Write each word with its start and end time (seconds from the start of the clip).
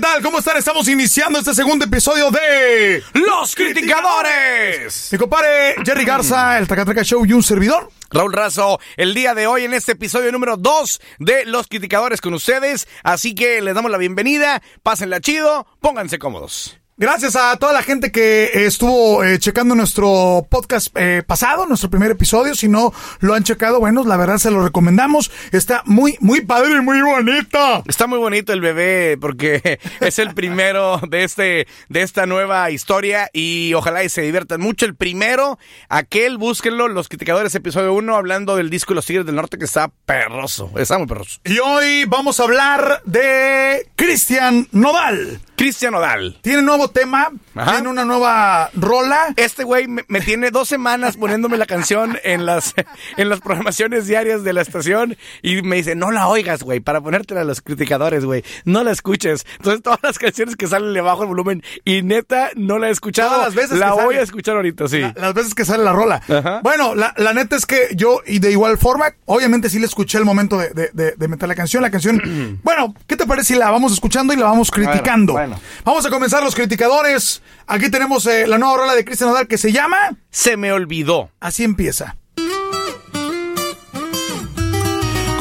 ¿qué 0.00 0.06
tal? 0.06 0.22
¿Cómo 0.22 0.38
están? 0.38 0.56
Estamos 0.56 0.88
iniciando 0.88 1.38
este 1.40 1.52
segundo 1.52 1.84
episodio 1.84 2.30
de 2.30 3.02
Los 3.12 3.54
Criticadores. 3.54 5.10
Mi 5.12 5.18
compadre 5.18 5.74
Jerry 5.84 6.06
Garza, 6.06 6.56
el 6.56 6.66
Tracatraca 6.66 7.04
Show 7.04 7.26
y 7.26 7.34
un 7.34 7.42
servidor. 7.42 7.90
Raúl 8.08 8.32
Razo, 8.32 8.80
el 8.96 9.12
día 9.12 9.34
de 9.34 9.46
hoy 9.46 9.64
en 9.64 9.74
este 9.74 9.92
episodio 9.92 10.32
número 10.32 10.56
2 10.56 11.02
de 11.18 11.44
Los 11.44 11.66
Criticadores 11.66 12.22
con 12.22 12.32
ustedes. 12.32 12.88
Así 13.02 13.34
que 13.34 13.60
les 13.60 13.74
damos 13.74 13.90
la 13.90 13.98
bienvenida, 13.98 14.62
pásenla 14.82 15.20
chido, 15.20 15.66
pónganse 15.80 16.18
cómodos. 16.18 16.79
Gracias 17.00 17.34
a 17.34 17.56
toda 17.56 17.72
la 17.72 17.82
gente 17.82 18.12
que 18.12 18.66
estuvo 18.66 19.24
eh, 19.24 19.38
checando 19.38 19.74
nuestro 19.74 20.46
podcast 20.50 20.94
eh, 20.98 21.22
pasado, 21.26 21.64
nuestro 21.64 21.88
primer 21.88 22.10
episodio. 22.10 22.54
Si 22.54 22.68
no 22.68 22.92
lo 23.20 23.32
han 23.32 23.42
checado, 23.42 23.80
bueno, 23.80 24.04
la 24.04 24.18
verdad 24.18 24.36
se 24.36 24.50
lo 24.50 24.62
recomendamos. 24.62 25.30
Está 25.50 25.82
muy, 25.86 26.18
muy 26.20 26.42
padre 26.42 26.76
y 26.76 26.80
muy 26.82 27.00
bonito. 27.00 27.84
Está 27.88 28.06
muy 28.06 28.18
bonito 28.18 28.52
el 28.52 28.60
bebé 28.60 29.16
porque 29.18 29.80
es 30.00 30.18
el 30.18 30.34
primero 30.34 31.00
de 31.08 31.24
este, 31.24 31.66
de 31.88 32.02
esta 32.02 32.26
nueva 32.26 32.70
historia 32.70 33.30
y 33.32 33.72
ojalá 33.72 34.04
y 34.04 34.10
se 34.10 34.20
diviertan 34.20 34.60
mucho. 34.60 34.84
El 34.84 34.94
primero, 34.94 35.58
aquel, 35.88 36.36
búsquenlo, 36.36 36.86
Los 36.86 37.08
Criticadores, 37.08 37.54
episodio 37.54 37.94
1, 37.94 38.14
hablando 38.14 38.56
del 38.56 38.68
disco 38.68 38.92
Los 38.92 39.06
Tigres 39.06 39.24
del 39.24 39.36
Norte 39.36 39.56
que 39.56 39.64
está 39.64 39.90
perroso, 40.04 40.70
está 40.76 40.98
muy 40.98 41.06
perroso. 41.06 41.40
Y 41.46 41.60
hoy 41.60 42.04
vamos 42.04 42.40
a 42.40 42.42
hablar 42.42 43.00
de 43.06 43.88
Cristian 43.96 44.68
Nodal. 44.72 45.40
Cristian 45.60 45.92
Nodal. 45.92 46.38
Tiene 46.40 46.62
nuevo 46.62 46.88
tema, 46.88 47.30
Ajá. 47.54 47.72
tiene 47.72 47.88
una 47.88 48.06
nueva 48.06 48.70
rola. 48.74 49.34
Este 49.36 49.62
güey 49.62 49.86
me, 49.88 50.06
me 50.08 50.22
tiene 50.22 50.50
dos 50.50 50.68
semanas 50.68 51.18
poniéndome 51.18 51.58
la 51.58 51.66
canción 51.66 52.18
en 52.24 52.46
las, 52.46 52.74
en 53.18 53.28
las 53.28 53.40
programaciones 53.40 54.06
diarias 54.06 54.42
de 54.42 54.54
la 54.54 54.62
estación 54.62 55.18
y 55.42 55.60
me 55.60 55.76
dice, 55.76 55.94
no 55.94 56.12
la 56.12 56.28
oigas, 56.28 56.62
güey, 56.62 56.80
para 56.80 57.02
ponértela 57.02 57.42
a 57.42 57.44
los 57.44 57.60
criticadores, 57.60 58.24
güey, 58.24 58.42
no 58.64 58.82
la 58.84 58.92
escuches. 58.92 59.44
Entonces 59.58 59.82
todas 59.82 59.98
las 60.02 60.18
canciones 60.18 60.56
que 60.56 60.66
salen 60.66 60.94
le 60.94 61.02
bajo 61.02 61.24
el 61.24 61.28
volumen 61.28 61.62
y 61.84 62.00
neta 62.00 62.48
no 62.56 62.78
la 62.78 62.88
he 62.88 62.90
escuchado. 62.90 63.28
Todas 63.30 63.46
las 63.48 63.54
veces 63.54 63.78
la 63.78 63.92
voy 63.92 64.02
sale. 64.06 64.18
a 64.20 64.22
escuchar 64.22 64.56
ahorita, 64.56 64.88
sí. 64.88 65.00
La- 65.00 65.12
las 65.16 65.34
veces 65.34 65.54
que 65.54 65.66
sale 65.66 65.84
la 65.84 65.92
rola. 65.92 66.22
Ajá. 66.26 66.60
Bueno, 66.62 66.94
la, 66.94 67.12
la 67.18 67.34
neta 67.34 67.56
es 67.56 67.66
que 67.66 67.88
yo, 67.94 68.20
y 68.26 68.38
de 68.38 68.50
igual 68.50 68.78
forma, 68.78 69.12
obviamente 69.26 69.68
sí 69.68 69.78
le 69.78 69.84
escuché 69.84 70.16
el 70.16 70.24
momento 70.24 70.56
de, 70.56 70.70
de- 70.70 70.90
de- 70.94 71.12
de 71.18 71.28
meter 71.28 71.46
la 71.50 71.54
canción. 71.54 71.82
La 71.82 71.90
canción, 71.90 72.60
bueno, 72.64 72.94
¿qué 73.06 73.16
te 73.16 73.26
parece 73.26 73.52
si 73.52 73.58
la 73.58 73.70
vamos 73.70 73.92
escuchando 73.92 74.32
y 74.32 74.36
la 74.36 74.46
vamos 74.46 74.70
criticando? 74.70 75.34
bueno. 75.34 75.49
Vamos 75.84 76.04
a 76.06 76.10
comenzar 76.10 76.42
los 76.42 76.54
criticadores. 76.54 77.42
Aquí 77.66 77.90
tenemos 77.90 78.26
eh, 78.26 78.46
la 78.46 78.58
nueva 78.58 78.76
rola 78.78 78.94
de 78.94 79.04
Cristian 79.04 79.30
Nodal 79.30 79.46
que 79.46 79.58
se 79.58 79.72
llama 79.72 80.16
Se 80.30 80.56
me 80.56 80.72
olvidó. 80.72 81.30
Así 81.40 81.64
empieza. 81.64 82.16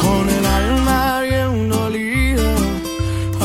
Con 0.02 0.30
el 0.30 0.46
alma 0.46 1.22
bien 1.22 1.70
dolida. 1.70 2.56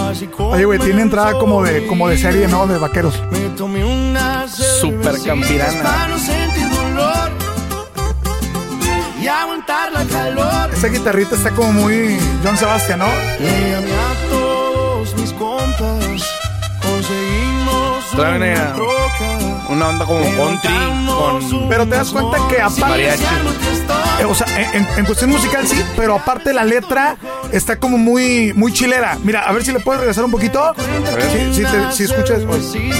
Así 0.08 0.26
como 0.26 0.50
Oye, 0.50 0.64
güey, 0.64 0.78
tiene 0.78 1.02
entrada 1.02 1.32
como 1.38 1.62
de, 1.62 1.86
como 1.86 2.08
de 2.08 2.18
serie, 2.18 2.48
¿no? 2.48 2.66
De 2.66 2.78
vaqueros. 2.78 3.20
Me 3.30 3.40
tomé 3.56 3.84
una 3.84 4.46
cervecita 4.48 5.12
campirana. 5.24 5.82
Para 5.82 6.08
no 6.08 6.18
sentir 6.18 6.68
dolor. 6.70 7.32
Y 9.20 9.26
aguantar 9.26 9.92
la 9.92 10.04
calor. 10.04 10.74
Esa 10.74 10.88
guitarrita 10.88 11.36
está 11.36 11.50
como 11.50 11.72
muy 11.72 12.18
John 12.44 12.56
Sebastian, 12.58 12.98
¿no? 12.98 13.08
Trae 18.16 18.54
una 19.68 19.88
onda 19.88 20.04
como 20.04 20.20
country 20.36 20.70
con... 21.06 21.68
Pero 21.68 21.84
te 21.86 21.96
das 21.96 22.10
cuenta 22.10 22.36
que 22.48 22.60
aparte-. 22.60 23.14
Eh, 24.20 24.24
o 24.24 24.34
sea, 24.34 24.46
en, 24.72 24.86
en- 24.98 25.04
cuestión 25.04 25.30
musical 25.30 25.66
sí, 25.66 25.82
pero 25.96 26.14
aparte 26.16 26.52
la 26.52 26.64
letra 26.64 27.16
está 27.50 27.78
como 27.80 27.98
muy, 27.98 28.52
muy 28.54 28.72
chilera. 28.72 29.18
Mira, 29.24 29.40
a 29.48 29.52
ver 29.52 29.64
si 29.64 29.72
le 29.72 29.80
puedes 29.80 30.00
regresar 30.00 30.24
un 30.24 30.30
poquito. 30.30 30.72
Si, 31.32 31.54
si, 31.54 31.62
te- 31.62 31.92
si 31.92 32.04
escuchas. 32.04 32.42
oye. 32.48 32.90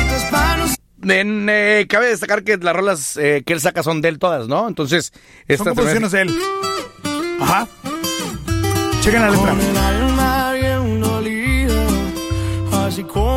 En, 1.07 1.47
eh, 1.51 1.87
cabe 1.89 2.07
destacar 2.09 2.43
que 2.43 2.57
las 2.57 2.75
rolas 2.75 3.17
eh, 3.19 3.43
que 3.47 3.53
él 3.53 3.61
saca 3.61 3.83
son 3.83 4.01
de 4.01 4.09
él 4.09 4.19
todas, 4.19 4.49
¿no? 4.49 4.67
Entonces, 4.67 5.13
esta 5.47 5.65
Son 5.65 5.75
composiciones 5.75 6.11
de 6.13 6.23
él. 6.23 6.35
Ajá. 7.41 7.69
Chequen 9.03 9.21
la 9.21 9.31
letra. 9.31 9.51
Con 9.51 9.61
el 9.61 9.77
alma 9.77 10.53
bien 10.55 11.01
dolida, 11.01 11.75
así 12.87 13.03
comenzó 13.05 13.34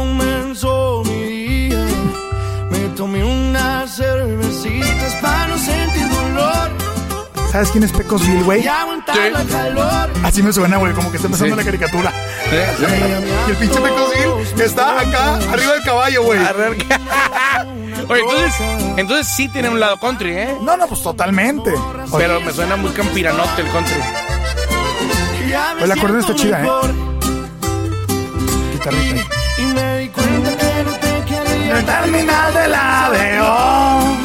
tomé 2.97 3.23
unas 3.23 3.95
cervecitas 3.95 5.13
para 5.21 5.47
no 5.47 5.57
sentir 5.57 6.09
dolor 6.09 6.71
¿Sabes 7.51 7.69
quién 7.71 7.83
es 7.83 7.91
Pecos 7.93 8.25
Bill, 8.27 8.43
güey? 8.43 8.61
la. 8.63 10.09
Así 10.23 10.43
me 10.43 10.51
suena, 10.51 10.77
güey, 10.77 10.93
como 10.93 11.09
que 11.11 11.15
está 11.17 11.27
empezando 11.27 11.55
Sí. 11.55 11.59
la 11.59 11.63
caricatura. 11.63 12.11
¿Sí? 12.49 12.85
Y 13.47 13.51
el 13.51 13.55
pinche 13.57 13.79
Pecos 13.79 14.11
Bill 14.13 14.61
está 14.61 14.99
acá, 14.99 15.35
arriba 15.51 15.73
del 15.73 15.83
caballo, 15.83 16.23
güey. 16.23 16.45
A 16.45 16.51
ver, 16.51 16.75
¿qué? 16.75 16.85
Oye, 18.09 18.21
entonces, 18.21 18.53
entonces 18.97 19.27
sí 19.27 19.47
tiene 19.47 19.69
un 19.69 19.79
lado 19.79 19.97
country, 19.97 20.31
¿eh? 20.31 20.57
No, 20.61 20.75
no, 20.75 20.87
pues 20.87 21.01
totalmente. 21.01 21.71
Oye, 22.11 22.25
Pero 22.27 22.41
me 22.41 22.51
suena 22.51 22.75
muy 22.75 22.91
campiranote 22.91 23.61
el 23.61 23.69
country. 23.71 23.95
Me 25.77 25.83
El 25.83 25.91
acordeón 25.91 26.19
está 26.19 26.35
chida, 26.35 26.63
¿eh? 26.63 26.69
guitarrita. 28.73 29.21
Y 29.57 29.61
me 29.73 29.97
di 29.99 30.09
cuenta 30.09 30.57
que 30.57 30.66
quería. 31.67 31.79
El 31.79 31.85
terminal 31.85 32.53
de 32.53 32.67
la 32.67 33.05
ADO. 33.05 34.17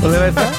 ¿Dónde 0.00 0.18
va 0.18 0.26
esta? 0.28 0.50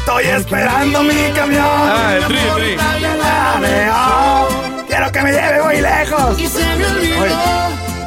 Estoy 0.00 0.24
esperando 0.26 1.02
mi 1.02 1.30
camión. 1.34 1.64
Ah, 1.64 2.14
el 2.16 2.24
tri, 2.26 2.38
el 2.38 2.54
tri. 2.54 2.70
de 2.70 3.16
la 3.18 3.52
ADO. 3.54 4.48
Quiero 4.88 5.12
que 5.12 5.22
me 5.22 5.32
lleve 5.32 5.62
muy 5.62 5.80
lejos. 5.80 6.40
Y 6.40 6.46
se 6.46 6.64
me 6.76 6.86
olvidó. 6.86 7.22
Oye. 7.22 7.34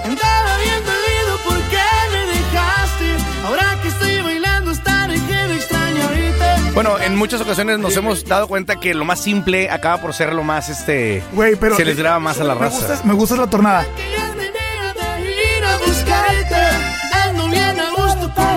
Andaba 0.05 0.57
bien 0.57 0.81
perdido 0.83 1.37
porque 1.45 1.77
me 2.11 2.25
dejaste. 2.33 3.45
Ahora 3.45 3.77
que 3.81 3.87
estoy 3.87 4.21
bailando, 4.21 4.71
hasta 4.71 5.07
dejé 5.07 5.47
de 5.47 5.55
extrañarte. 5.55 6.71
Bueno, 6.73 6.99
en 6.99 7.15
muchas 7.15 7.39
ocasiones 7.41 7.79
nos 7.79 7.95
hemos 7.95 8.25
dado 8.25 8.47
cuenta 8.47 8.75
que 8.77 8.93
lo 8.93 9.05
más 9.05 9.19
simple 9.19 9.69
acaba 9.69 9.97
por 10.01 10.13
ser 10.13 10.33
lo 10.33 10.43
más, 10.43 10.69
este... 10.69 11.23
Güey, 11.31 11.55
pero. 11.55 11.77
Se 11.77 11.85
les 11.85 11.97
graba 11.97 12.19
más 12.19 12.39
a 12.39 12.43
la 12.43 12.55
Me 12.55 12.61
raza. 12.61 12.77
gusta, 12.87 13.01
me 13.05 13.13
gusta 13.13 13.35
la 13.37 13.47
tornada. 13.47 13.85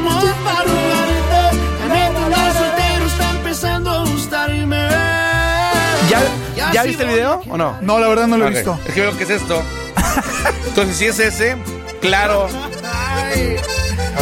Gusto 0.07 0.27
como 0.27 0.45
para 0.45 0.63
rogarte. 0.63 1.59
La 1.81 1.95
neta, 1.95 2.29
la 2.29 2.55
soltero 2.55 3.07
está 3.07 3.31
empezando 3.31 3.91
a 3.91 4.05
gustarme. 4.05 4.89
¿Ya, 6.09 6.73
¿ya 6.73 6.83
viste 6.85 7.03
el 7.03 7.09
video 7.09 7.43
o 7.49 7.57
no? 7.57 7.77
No, 7.81 7.99
la 7.99 8.09
verdad 8.09 8.27
no 8.27 8.37
lo 8.37 8.47
he 8.47 8.51
visto. 8.51 8.79
Es 8.87 8.95
que 8.95 9.01
veo 9.01 9.17
que 9.17 9.25
es 9.25 9.31
esto. 9.31 9.63
Entonces, 10.69 10.97
si 10.97 11.07
es 11.07 11.19
ese, 11.19 11.57
claro. 12.01 12.49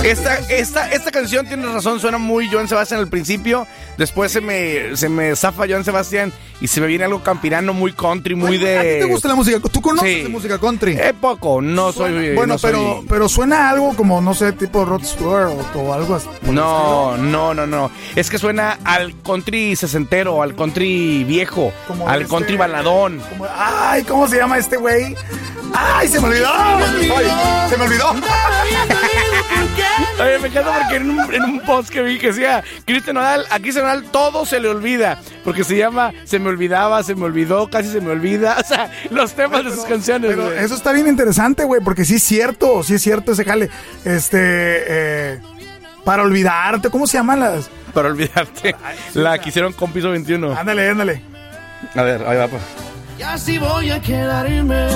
Esta, 0.02 0.36
esta, 0.50 0.90
esta 0.90 1.10
canción, 1.10 1.46
tienes 1.46 1.70
razón, 1.72 2.00
suena 2.00 2.18
muy 2.18 2.50
Joan 2.50 2.68
Sebastián 2.68 3.00
al 3.00 3.08
principio. 3.08 3.66
Después 3.96 4.32
se 4.32 4.40
me, 4.40 4.96
se 4.96 5.08
me 5.08 5.36
zafa 5.36 5.66
Joan 5.68 5.84
Sebastián 5.84 6.32
y 6.60 6.66
se 6.68 6.80
me 6.80 6.86
viene 6.88 7.04
algo 7.04 7.22
campirano, 7.22 7.72
muy 7.72 7.92
country, 7.92 8.34
muy 8.34 8.58
de. 8.58 8.78
¿A 8.78 8.82
ti 8.82 8.88
te 8.88 9.04
gusta 9.04 9.28
la 9.28 9.34
música? 9.36 9.60
¿Tú 9.60 9.80
conoces 9.80 10.08
Sí. 10.16 10.22
de 10.22 10.28
música 10.28 10.58
country? 10.58 10.92
Eh, 10.92 11.14
poco, 11.20 11.60
no 11.60 11.92
soy. 11.92 12.34
bueno, 12.34 12.54
no 12.54 12.58
soy- 12.58 12.72
pero, 12.72 13.04
pero 13.08 13.28
suena 13.28 13.70
algo 13.70 13.94
como, 13.96 14.20
no 14.20 14.34
sé, 14.34 14.52
tipo 14.52 14.84
Rod 14.84 15.04
Stewart 15.04 15.52
o, 15.76 15.92
algo 15.94 16.16
así. 16.16 16.28
No, 16.50 17.16
no, 17.16 17.54
no, 17.54 17.66
no. 17.66 17.90
Es 18.16 18.30
que 18.30 18.38
suena 18.38 18.78
al 18.84 19.14
country 19.22 19.76
sesentero, 19.76 20.42
al 20.42 20.54
country 20.56 21.22
viejo, 21.24 21.72
Como 21.86 22.08
al 22.08 22.22
este- 22.22 22.30
country 22.34 22.56
baladón. 22.56 23.20
Como- 23.30 23.46
ay, 23.56 24.02
¿cómo 24.04 24.26
se 24.28 24.36
llama 24.38 24.58
este 24.58 24.76
güey? 24.76 25.14
¡Ay, 25.74 26.08
se 26.08 26.20
me 26.20 26.28
olvidó! 26.28 26.52
Ay, 26.52 27.68
se 27.68 27.76
me 27.76 27.84
olvidó. 27.84 28.10
Oye, 30.20 30.38
me 30.38 30.48
encanta 30.48 30.78
porque 30.78 30.96
en 30.96 31.10
un, 31.10 31.34
en 31.34 31.42
un 31.42 31.60
post 31.60 31.88
que 31.90 32.02
vi 32.02 32.18
que 32.18 32.28
decía 32.28 32.62
Cristian 32.84 33.16
Nodal, 33.16 33.44
aquí 33.50 33.72
se 33.72 33.80
Nodal 33.80 34.04
todo 34.04 34.46
se 34.46 34.60
le 34.60 34.68
olvida. 34.68 35.18
Porque 35.44 35.64
se 35.64 35.76
llama 35.76 36.12
Se 36.24 36.38
me 36.38 36.48
olvidaba, 36.48 37.02
se 37.02 37.14
me 37.14 37.24
olvidó, 37.24 37.68
casi 37.68 37.90
se 37.90 38.00
me 38.00 38.10
olvida. 38.10 38.56
O 38.64 38.66
sea, 38.66 38.90
los 39.10 39.32
temas 39.34 39.64
de 39.64 39.72
sus 39.72 39.84
canciones. 39.84 40.30
Pero 40.30 40.50
eso 40.52 40.74
está 40.74 40.92
bien 40.92 41.06
interesante, 41.06 41.64
güey, 41.64 41.82
porque 41.82 42.04
sí 42.04 42.14
es 42.14 42.22
cierto, 42.22 42.82
sí 42.82 42.94
es 42.94 43.02
cierto 43.02 43.32
ese 43.32 43.44
jale. 43.44 43.68
Este, 44.04 44.38
eh, 44.40 45.40
para 46.04 46.22
olvidarte, 46.22 46.88
¿cómo 46.88 47.06
se 47.06 47.18
llaman 47.18 47.40
las? 47.40 47.68
Para 47.92 48.08
olvidarte, 48.08 48.74
la 49.14 49.38
que 49.38 49.50
hicieron 49.50 49.72
con 49.72 49.92
piso 49.92 50.10
21. 50.10 50.56
Ándale, 50.56 50.88
ándale. 50.88 51.22
A 51.94 52.02
ver, 52.02 52.24
ahí 52.26 52.36
va. 52.38 52.48
pues. 52.48 52.62
Y 53.18 53.22
así 53.22 53.58
voy 53.58 53.90
a 53.90 54.00
quedarme. 54.00 54.86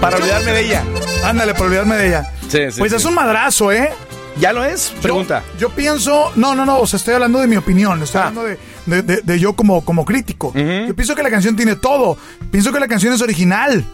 Para 0.00 0.16
olvidarme 0.16 0.52
de 0.52 0.60
ella. 0.62 0.84
Ándale, 1.24 1.52
para 1.52 1.66
olvidarme 1.66 1.96
de 1.96 2.08
ella. 2.08 2.32
Sí, 2.48 2.58
sí, 2.70 2.78
pues 2.78 2.90
sí. 2.92 2.96
es 2.96 3.04
un 3.04 3.14
madrazo, 3.14 3.70
¿eh? 3.72 3.90
¿Ya 4.38 4.52
lo 4.52 4.64
es? 4.64 4.92
Pregunta. 5.02 5.42
Yo, 5.54 5.68
yo 5.68 5.74
pienso, 5.74 6.32
no, 6.36 6.54
no, 6.54 6.64
no, 6.64 6.78
o 6.78 6.86
sea, 6.86 6.96
estoy 6.96 7.14
hablando 7.14 7.40
de 7.40 7.46
mi 7.46 7.56
opinión, 7.56 8.02
estoy 8.02 8.20
Ah. 8.22 8.28
hablando 8.28 8.44
de, 8.48 8.58
de- 8.86 9.02
de- 9.02 9.20
de 9.22 9.38
yo 9.38 9.54
como, 9.54 9.84
como 9.84 10.04
crítico. 10.04 10.52
Yo 10.54 10.94
pienso 10.94 11.14
que 11.14 11.22
la 11.22 11.30
canción 11.30 11.56
tiene 11.56 11.76
todo. 11.76 12.16
Pienso 12.50 12.72
que 12.72 12.80
la 12.80 12.88
canción 12.88 13.12
es 13.12 13.20
original. 13.20 13.84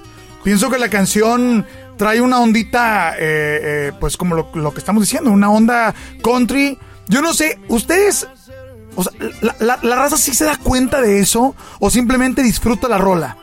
Pienso 0.45 0.71
que 0.71 0.79
la 0.79 0.89
canción 0.89 1.67
trae 1.97 2.21
una 2.21 2.39
ondita, 2.39 3.15
eh, 3.19 3.19
eh, 3.89 3.93
pues 3.99 4.17
como 4.17 4.37
lo, 4.37 4.51
lo 4.55 4.73
que 4.73 4.79
estamos 4.79 5.03
diciendo, 5.03 5.31
una 5.33 5.51
onda 5.51 5.93
country. 6.23 6.79
Yo 7.09 7.23
no 7.23 7.33
sé, 7.35 7.59
ustedes, 7.69 8.29
o 8.97 9.03
sea, 9.05 9.13
la, 9.43 9.55
la- 9.61 9.79
la 9.83 9.95
raza 9.97 10.17
sí 10.17 10.35
se 10.35 10.45
da 10.45 10.57
cuenta 10.57 11.01
de 11.01 11.21
eso 11.21 11.55
o 11.79 11.91
simplemente 11.91 12.43
disfruta 12.43 12.89
la 12.89 12.99
rola. 12.99 13.37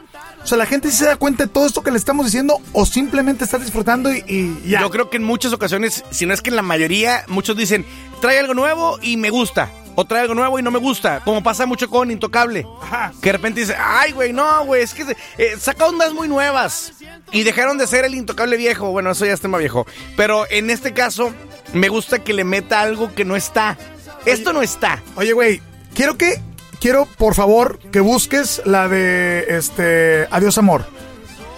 O 0.44 0.46
sea, 0.46 0.58
la 0.58 0.66
gente 0.66 0.92
sí 0.92 0.98
se 0.98 1.06
da 1.06 1.16
cuenta 1.16 1.46
de 1.46 1.50
todo 1.50 1.66
esto 1.66 1.84
que 1.84 1.92
le 1.92 1.98
estamos 1.98 2.26
diciendo 2.26 2.60
o 2.74 2.86
simplemente 2.86 3.46
está 3.46 3.58
disfrutando 3.60 4.14
y, 4.14 4.26
y 4.28 4.70
ya. 4.70 4.82
Yo 4.82 4.90
creo 4.90 5.10
que 5.10 5.16
en 5.16 5.24
muchas 5.24 5.54
ocasiones, 5.54 6.04
si 6.12 6.26
no 6.26 6.34
es 6.34 6.42
que 6.42 6.50
en 6.50 6.58
la 6.58 6.62
mayoría, 6.62 7.24
muchos 7.30 7.56
dicen, 7.56 7.86
trae 8.20 8.40
algo 8.40 8.54
nuevo 8.54 9.00
y 9.02 9.16
me 9.16 9.30
gusta. 9.30 9.70
O 9.96 10.04
trae 10.06 10.22
algo 10.24 10.34
nuevo 10.34 10.58
y 10.60 10.64
no 10.64 10.72
me 10.72 10.80
gusta. 10.80 11.22
Como 11.24 11.44
pasa 11.44 11.66
mucho 11.68 11.88
con 11.90 12.10
Intocable. 12.12 12.66
Ajá. 12.82 13.14
Que 13.22 13.30
de 13.30 13.34
repente 13.34 13.62
dice, 13.62 13.76
ay, 13.80 14.12
güey, 14.12 14.34
no, 14.34 14.66
güey, 14.66 14.82
es 14.82 14.94
que 14.94 15.06
eh, 15.38 15.56
saca 15.60 15.86
ondas 15.86 16.14
muy 16.14 16.28
nuevas. 16.28 16.94
Y 17.32 17.44
dejaron 17.44 17.78
de 17.78 17.86
ser 17.88 18.04
el 18.04 18.16
Intocable 18.16 18.58
viejo. 18.58 18.92
Bueno, 18.92 19.12
eso 19.12 19.26
ya 19.26 19.34
es 19.34 19.40
tema 19.40 19.60
viejo. 19.60 19.86
Pero 20.18 20.46
en 20.50 20.72
este 20.72 20.94
caso, 20.94 21.32
me 21.74 21.88
gusta 21.90 22.20
que 22.20 22.34
le 22.34 22.44
meta 22.44 22.82
algo 22.82 23.14
que 23.14 23.24
no 23.24 23.36
está. 23.36 23.78
Esto 24.26 24.54
no 24.54 24.62
está. 24.62 25.02
Oye, 25.16 25.34
güey, 25.34 25.62
quiero 25.94 26.18
que, 26.18 26.42
quiero 26.80 27.06
por 27.18 27.36
favor 27.36 27.80
que 27.92 28.00
busques 28.00 28.62
la 28.66 28.88
de 28.88 29.46
este 29.50 30.28
Adiós 30.32 30.58
Amor. 30.58 30.86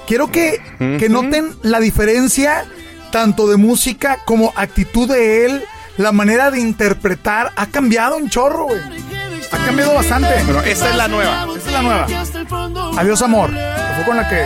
Quiero 0.08 0.32
que, 0.32 0.62
que 1.00 1.10
noten 1.10 1.56
la 1.64 1.80
diferencia 1.80 2.66
tanto 3.12 3.48
de 3.48 3.58
música 3.58 4.20
como 4.26 4.54
actitud 4.56 5.08
de 5.10 5.46
él, 5.46 5.64
la 5.98 6.12
manera 6.12 6.52
de 6.52 6.60
interpretar. 6.60 7.52
Ha 7.56 7.68
cambiado 7.68 8.18
un 8.18 8.30
chorro, 8.30 8.66
güey. 8.66 8.82
Ha 9.52 9.58
cambiado 9.66 9.94
bastante. 9.94 10.44
Bueno, 10.44 10.62
esta 10.62 10.90
es 10.90 10.96
la 10.96 11.08
nueva. 11.08 11.48
Esta 11.56 11.70
es 11.70 11.74
la 11.74 11.82
nueva. 11.82 12.08
Adiós 12.98 13.22
Amor. 13.22 13.52
que 13.52 13.96
Fue 13.96 14.06
con 14.06 14.18
la 14.18 14.28
que. 14.28 14.46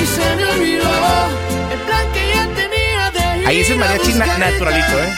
Y 0.00 0.06
se 0.06 0.36
me 0.36 0.44
olvidó 0.44 0.90
el 1.72 1.80
plan 1.80 2.12
que 2.12 2.28
ya 2.34 2.46
tenía 2.54 3.10
de 3.10 3.46
Ahí 3.46 3.60
es 3.60 3.70
el 3.70 3.78
mariachi 3.78 4.14
naturalito, 4.14 5.02
¿eh? 5.02 5.14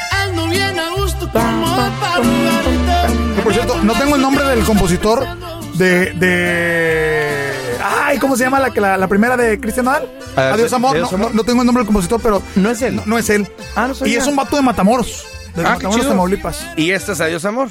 Que, 3.36 3.42
por 3.42 3.52
cierto, 3.52 3.82
no 3.82 3.92
tengo 3.94 4.16
el 4.16 4.22
nombre 4.22 4.44
del 4.44 4.64
compositor 4.64 5.26
de. 5.74 6.12
de... 6.12 7.52
Ay, 7.84 8.18
¿cómo 8.18 8.36
se 8.36 8.44
llama 8.44 8.60
la, 8.60 8.70
que 8.70 8.80
la, 8.80 8.96
la 8.96 9.08
primera 9.08 9.36
de 9.36 9.58
Cristian 9.60 9.86
Nodal? 9.86 10.08
Ah, 10.36 10.50
Adiós 10.54 10.72
Amor. 10.72 10.96
Adiós 10.96 11.10
No, 11.12 11.16
Amor. 11.18 11.30
no- 11.30 11.36
no 11.36 11.44
tengo 11.44 11.60
el 11.62 11.66
nombre 11.66 11.80
del 11.82 11.86
compositor, 11.86 12.20
pero. 12.22 12.42
No 12.56 12.70
es 12.70 12.80
él. 12.82 12.96
No, 12.96 13.02
no 13.06 13.18
es 13.18 13.28
él. 13.30 13.48
Ah, 13.76 13.88
no. 13.88 14.06
Y 14.06 14.14
es 14.14 14.26
un 14.26 14.36
vato 14.36 14.56
de 14.56 14.62
Matamoros. 14.62 15.24
De 15.54 15.62
Ah, 15.62 15.76
qué 15.78 15.84
Matamoros, 15.86 15.96
chido. 15.96 16.08
Tamaulipas. 16.10 16.66
Y 16.76 16.90
esta 16.90 17.12
es 17.12 17.20
Adiós 17.20 17.44
Amor. 17.44 17.68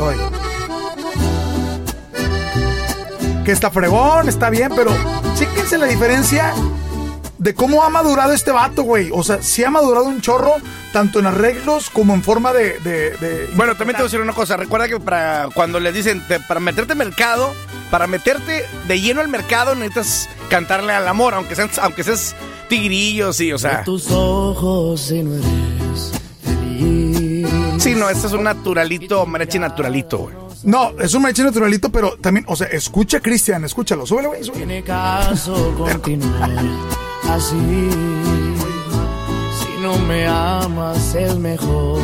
Ay. 0.00 0.16
Que 3.44 3.52
está 3.52 3.70
fregón, 3.70 4.28
está 4.28 4.50
bien, 4.50 4.70
pero 4.76 4.90
chéquense 5.36 5.78
la 5.78 5.86
diferencia 5.86 6.52
de 7.40 7.54
cómo 7.54 7.82
ha 7.82 7.88
madurado 7.88 8.32
este 8.32 8.52
vato, 8.52 8.82
güey. 8.84 9.10
O 9.12 9.24
sea, 9.24 9.42
sí 9.42 9.64
ha 9.64 9.70
madurado 9.70 10.04
un 10.06 10.20
chorro, 10.20 10.52
tanto 10.92 11.18
en 11.18 11.26
arreglos 11.26 11.90
como 11.90 12.14
en 12.14 12.22
forma 12.22 12.52
de. 12.52 12.78
de- 12.80 13.16
de- 13.16 13.50
Bueno, 13.56 13.74
también 13.76 13.96
te 13.96 14.02
voy 14.02 14.08
a 14.08 14.10
decir 14.10 14.20
una 14.20 14.34
cosa. 14.34 14.56
Recuerda 14.56 14.86
que 14.86 15.00
para 15.00 15.48
cuando 15.54 15.80
les 15.80 15.92
dicen 15.94 16.22
te- 16.28 16.38
para 16.40 16.60
meterte 16.60 16.92
al 16.92 16.98
mercado, 16.98 17.50
para 17.90 18.06
meterte 18.06 18.64
de 18.86 19.00
lleno 19.00 19.20
al 19.22 19.28
mercado, 19.28 19.74
necesitas 19.74 20.28
cantarle 20.50 20.92
al 20.92 21.08
amor, 21.08 21.34
aunque 21.34 21.56
seas, 21.56 21.78
aunque 21.78 22.04
seas 22.04 22.36
tigrillo, 22.68 23.32
sí, 23.32 23.52
o 23.52 23.58
sea. 23.58 23.82
Tus 23.84 24.10
ojos 24.10 25.00
si 25.00 25.22
no 25.22 25.34
eres 25.34 26.12
feliz. 26.44 27.48
Sí, 27.82 27.94
no, 27.94 28.10
este 28.10 28.26
es 28.26 28.32
un 28.34 28.44
naturalito, 28.44 29.24
mariachi 29.26 29.58
naturalito, 29.58 30.18
güey. 30.18 30.36
No, 30.62 30.92
es 31.00 31.14
un 31.14 31.22
mariachi 31.22 31.42
naturalito, 31.42 31.90
pero 31.90 32.18
también, 32.20 32.44
o 32.48 32.54
sea, 32.54 32.66
escucha 32.66 33.20
Cristian, 33.20 33.64
escúchalo, 33.64 34.04
súbele, 34.06 34.28
güey, 34.28 34.44
súbele. 34.44 34.66
Tiene 34.66 34.82
caso 34.84 35.74
continuar 35.78 36.50
así. 37.34 37.90
Si 39.60 39.80
no 39.82 39.96
me 39.98 40.26
amas 40.26 41.14
es 41.14 41.36
mejor. 41.36 42.00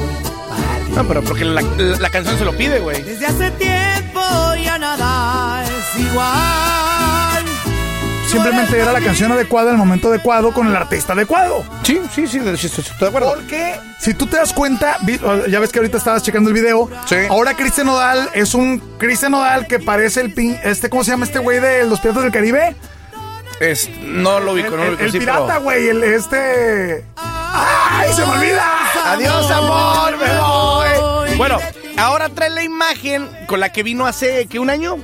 No, 0.94 1.04
pero 1.06 1.22
porque 1.22 1.44
la, 1.44 1.60
la- 1.60 1.96
la 1.98 2.10
canción 2.10 2.38
se 2.38 2.44
lo 2.44 2.52
pide, 2.56 2.78
güey. 2.80 3.02
Desde 3.02 3.26
hace 3.26 3.50
tiempo 3.52 4.20
ya 4.62 4.78
nada 4.78 5.62
es 5.64 6.00
igual. 6.00 7.44
Simplemente 8.30 8.78
era 8.78 8.92
la 8.92 9.00
canción 9.00 9.30
adecuada, 9.32 9.70
el 9.70 9.76
momento 9.76 10.08
adecuado, 10.08 10.52
con 10.52 10.66
el 10.66 10.74
artista 10.76 11.12
adecuado. 11.12 11.62
Sí, 11.84 12.00
sí, 12.14 12.26
sí, 12.26 12.40
sí, 12.56 12.68
sí, 12.68 12.80
estoy 12.80 12.94
de 12.98 13.06
acuerdo. 13.06 13.34
Porque 13.34 13.76
si 14.00 14.14
tú 14.14 14.26
te 14.26 14.36
das 14.36 14.52
cuenta, 14.52 14.96
vi- 15.02 15.20
ya 15.48 15.60
ves 15.60 15.70
que 15.70 15.78
ahorita 15.78 15.98
estabas 15.98 16.22
checando 16.22 16.50
el 16.50 16.54
video. 16.54 16.90
Sí. 17.06 17.16
Ahora 17.30 17.54
Cristian 17.54 17.86
Nodal 17.86 18.28
es 18.34 18.54
un 18.54 18.78
Cristian 18.98 19.32
Nodal 19.32 19.66
que 19.66 19.78
parece 19.78 20.20
el 20.22 20.34
pin, 20.34 20.58
este, 20.64 20.90
¿cómo 20.90 21.04
se 21.04 21.12
llama 21.12 21.24
este 21.26 21.38
güey 21.38 21.60
de 21.60 21.84
los 21.86 22.00
Piratas 22.00 22.24
del 22.24 22.32
Caribe? 22.32 22.74
Es, 23.60 23.88
no 24.00 24.38
lo 24.40 24.52
ubico, 24.52 24.70
no 24.70 24.76
lo 24.78 24.82
el- 24.84 24.88
ubico, 24.90 25.04
el 25.04 25.12
sí, 25.12 25.18
pirata, 25.18 25.46
pero- 25.46 25.60
güey, 25.62 25.88
el 25.88 26.04
este. 26.04 27.04
¡Ay, 27.16 28.12
se 28.12 28.24
me 28.26 28.32
olvida! 28.32 29.12
Adiós, 29.12 29.50
amor, 29.50 30.16
me 30.18 30.38
voy. 30.40 31.36
Bueno, 31.38 31.58
ahora 31.96 32.28
trae 32.28 32.50
la 32.50 32.62
imagen 32.62 33.28
con 33.46 33.60
la 33.60 33.70
que 33.72 33.82
vino 33.82 34.06
hace, 34.06 34.46
¿qué, 34.46 34.58
un 34.58 34.68
año? 34.70 34.98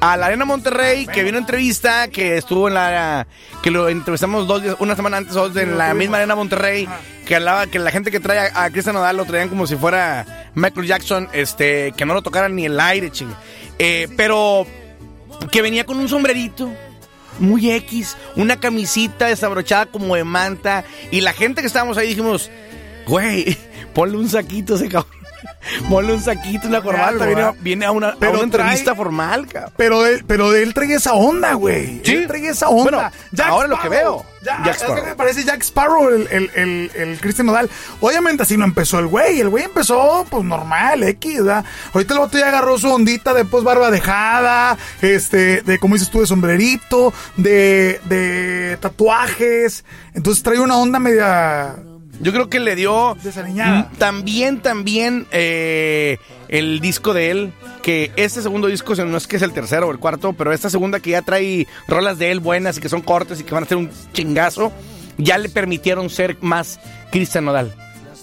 A 0.00 0.16
la 0.16 0.26
Arena 0.26 0.44
Monterrey, 0.44 1.06
que 1.06 1.22
vino 1.22 1.38
a 1.38 1.40
entrevista, 1.40 2.08
que 2.08 2.36
estuvo 2.36 2.66
en 2.66 2.74
la... 2.74 3.26
que 3.62 3.70
lo 3.70 3.88
entrevistamos 3.88 4.48
dos 4.48 4.60
días, 4.62 4.74
una 4.80 4.96
semana 4.96 5.18
antes, 5.18 5.32
dos, 5.32 5.56
en 5.56 5.78
la 5.78 5.94
misma 5.94 6.16
Arena 6.16 6.34
Monterrey, 6.34 6.88
que 7.24 7.36
hablaba 7.36 7.68
que 7.68 7.78
la 7.78 7.92
gente 7.92 8.10
que 8.10 8.18
trae 8.18 8.50
a, 8.52 8.64
a 8.64 8.70
Cristian 8.70 8.96
Nodal 8.96 9.16
lo 9.16 9.24
traían 9.26 9.48
como 9.48 9.64
si 9.66 9.76
fuera 9.76 10.50
Michael 10.54 10.88
Jackson, 10.88 11.28
este, 11.32 11.92
que 11.96 12.04
no 12.04 12.14
lo 12.14 12.22
tocaran 12.22 12.56
ni 12.56 12.66
el 12.66 12.80
aire, 12.80 13.10
chingue. 13.12 13.36
Eh, 13.78 14.08
pero 14.16 14.66
que 15.52 15.62
venía 15.62 15.84
con 15.86 15.98
un 16.00 16.08
sombrerito. 16.08 16.68
Muy 17.38 17.70
X, 17.70 18.16
una 18.36 18.60
camisita 18.60 19.26
desabrochada 19.26 19.86
como 19.86 20.16
de 20.16 20.24
manta. 20.24 20.84
Y 21.10 21.20
la 21.20 21.32
gente 21.32 21.60
que 21.60 21.66
estábamos 21.66 21.96
ahí 21.96 22.08
dijimos, 22.08 22.50
güey, 23.06 23.56
ponle 23.94 24.16
un 24.16 24.28
saquito 24.28 24.74
a 24.74 24.76
ese 24.76 24.88
cabrón. 24.88 25.21
Ponle 25.88 26.12
un 26.14 26.22
saquito, 26.22 26.68
una 26.68 26.82
corbata. 26.82 27.24
Viene, 27.26 27.52
viene 27.60 27.84
a 27.86 27.90
una, 27.92 28.14
Pero 28.18 28.32
a 28.32 28.34
una 28.36 28.44
entrevista 28.44 28.92
trae- 28.92 28.96
formal, 28.96 29.46
cabrón. 29.46 29.72
Pero 29.76 30.06
él, 30.06 30.24
pero 30.26 30.54
él 30.54 30.74
trae 30.74 30.94
esa 30.94 31.14
onda, 31.14 31.54
güey. 31.54 32.00
Sí. 32.04 32.14
Él 32.14 32.26
trae 32.26 32.46
esa 32.48 32.68
onda. 32.68 33.12
Bueno, 33.32 33.46
ahora 33.50 33.68
lo 33.68 33.80
que 33.80 33.88
veo. 33.88 34.26
Ya, 34.44 34.60
Jack 34.64 34.74
es 34.74 34.78
que 34.78 34.84
Sparrow. 34.88 35.06
me 35.06 35.14
parece 35.14 35.44
Jack 35.44 35.62
Sparrow 35.62 36.08
el, 36.08 36.26
el, 36.32 36.50
el, 36.56 36.90
el 36.96 37.20
Christian 37.20 37.46
Nodal. 37.46 37.70
Obviamente 38.00 38.42
así 38.42 38.56
no 38.56 38.64
empezó 38.64 38.98
el 38.98 39.06
güey. 39.06 39.40
El 39.40 39.48
güey 39.50 39.64
empezó, 39.64 40.26
pues, 40.28 40.42
normal, 40.44 41.02
X, 41.04 41.38
¿verdad? 41.44 41.64
Ahorita 41.94 42.14
el 42.14 42.20
vato 42.20 42.38
ya 42.38 42.48
agarró 42.48 42.76
su 42.76 42.92
ondita 42.92 43.34
de, 43.34 43.44
pues, 43.44 43.62
barba 43.62 43.92
dejada, 43.92 44.76
este, 45.00 45.62
de, 45.62 45.78
como 45.78 45.94
dices 45.94 46.10
tú, 46.10 46.20
de 46.20 46.26
sombrerito, 46.26 47.14
de, 47.36 48.00
de 48.06 48.76
tatuajes. 48.80 49.84
Entonces 50.14 50.42
trae 50.42 50.58
una 50.58 50.76
onda 50.76 50.98
media... 50.98 51.76
Yo 52.20 52.32
creo 52.32 52.48
que 52.48 52.60
le 52.60 52.76
dio 52.76 53.16
también, 53.98 54.60
también 54.60 55.26
eh, 55.32 56.18
el 56.48 56.80
disco 56.80 57.14
de 57.14 57.30
él, 57.30 57.52
que 57.82 58.12
este 58.16 58.42
segundo 58.42 58.68
disco 58.68 58.94
no 58.94 59.16
es 59.16 59.26
que 59.26 59.36
es 59.36 59.42
el 59.42 59.52
tercero 59.52 59.88
o 59.88 59.90
el 59.90 59.98
cuarto, 59.98 60.32
pero 60.32 60.52
esta 60.52 60.70
segunda 60.70 61.00
que 61.00 61.10
ya 61.10 61.22
trae 61.22 61.66
rolas 61.88 62.18
de 62.18 62.30
él 62.30 62.40
buenas 62.40 62.78
y 62.78 62.80
que 62.80 62.88
son 62.88 63.00
cortes 63.00 63.40
y 63.40 63.44
que 63.44 63.54
van 63.54 63.64
a 63.64 63.66
ser 63.66 63.78
un 63.78 63.90
chingazo, 64.12 64.72
ya 65.18 65.38
le 65.38 65.48
permitieron 65.48 66.10
ser 66.10 66.36
más 66.40 66.78
Cristian 67.10 67.44
Nodal. 67.44 67.74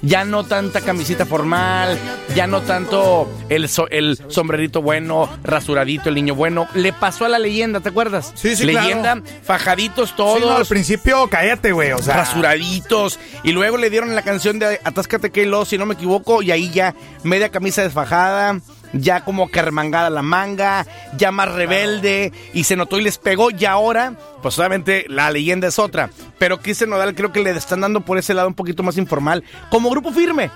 Ya 0.01 0.24
no 0.24 0.46
tanta 0.46 0.79
camisita 0.79 1.25
formal, 1.25 1.98
ya 2.34 2.48
no 2.48 2.62
tanto 2.62 3.29
el, 3.50 3.68
so- 3.68 3.89
el 3.89 4.18
sombrerito 4.29 4.82
bueno, 4.82 5.29
rasuradito, 5.44 6.08
el 6.08 6.15
niño 6.15 6.36
bueno. 6.36 6.68
Le 6.74 6.94
pasó 6.94 7.25
a 7.25 7.29
la 7.29 7.38
leyenda, 7.38 7.82
¿te 7.82 7.89
acuerdas? 7.89 8.32
Sí, 8.36 8.56
sí, 8.56 8.63
Leyenda, 8.65 9.15
claro. 9.22 9.24
fajaditos 9.44 10.10
Sí, 10.10 10.15
todos 10.15 10.39
no, 10.39 10.56
al 10.56 10.65
principio, 10.65 11.27
cállate, 11.29 11.74
güey, 11.74 11.91
o 11.91 12.00
sea... 12.01 12.15
rasuraditos. 12.15 13.20
Y 13.44 13.51
luego 13.51 13.75
le 13.77 13.89
dieron 13.89 14.15
la 14.15 14.22
canción 14.22 14.58
de 14.58 14.79
Atáscate 14.84 15.32
que 15.32 15.46
lo, 15.46 15.65
si 15.65 15.77
no 15.77 15.86
me 15.86 15.96
equivoco, 15.96 16.41
y 16.41 16.51
ahí 16.51 16.70
ya 16.72 16.96
media 17.24 17.50
camisa 17.50 17.82
desfajada, 17.84 18.60
ya 18.93 19.24
como 19.24 19.50
que 19.50 19.62
remangada 19.62 20.10
la 20.10 20.22
manga, 20.22 20.86
ya 21.17 21.31
más 21.31 21.51
rebelde, 21.51 22.31
y 22.53 22.63
se 22.63 22.75
notó 22.75 23.00
y 23.00 23.03
les 23.03 23.17
pegó. 23.17 23.51
Y 23.51 23.65
ahora, 23.65 24.13
pues 24.41 24.58
obviamente 24.60 25.05
la 25.08 25.31
leyenda 25.31 25.67
es 25.67 25.79
otra. 25.79 26.10
Pero 26.38 26.60
Cristian 26.60 26.89
Nodal 26.89 27.15
creo 27.15 27.31
que 27.31 27.43
le 27.43 27.51
están 27.51 27.81
dando 27.81 28.01
por 28.01 28.17
ese 28.17 28.34
lado 28.34 28.48
un 28.48 28.53
poquito 28.53 28.84
más 28.84 28.98
informal, 28.98 29.43
como 29.69 29.89
grupo 29.89 30.12
firme. 30.12 30.51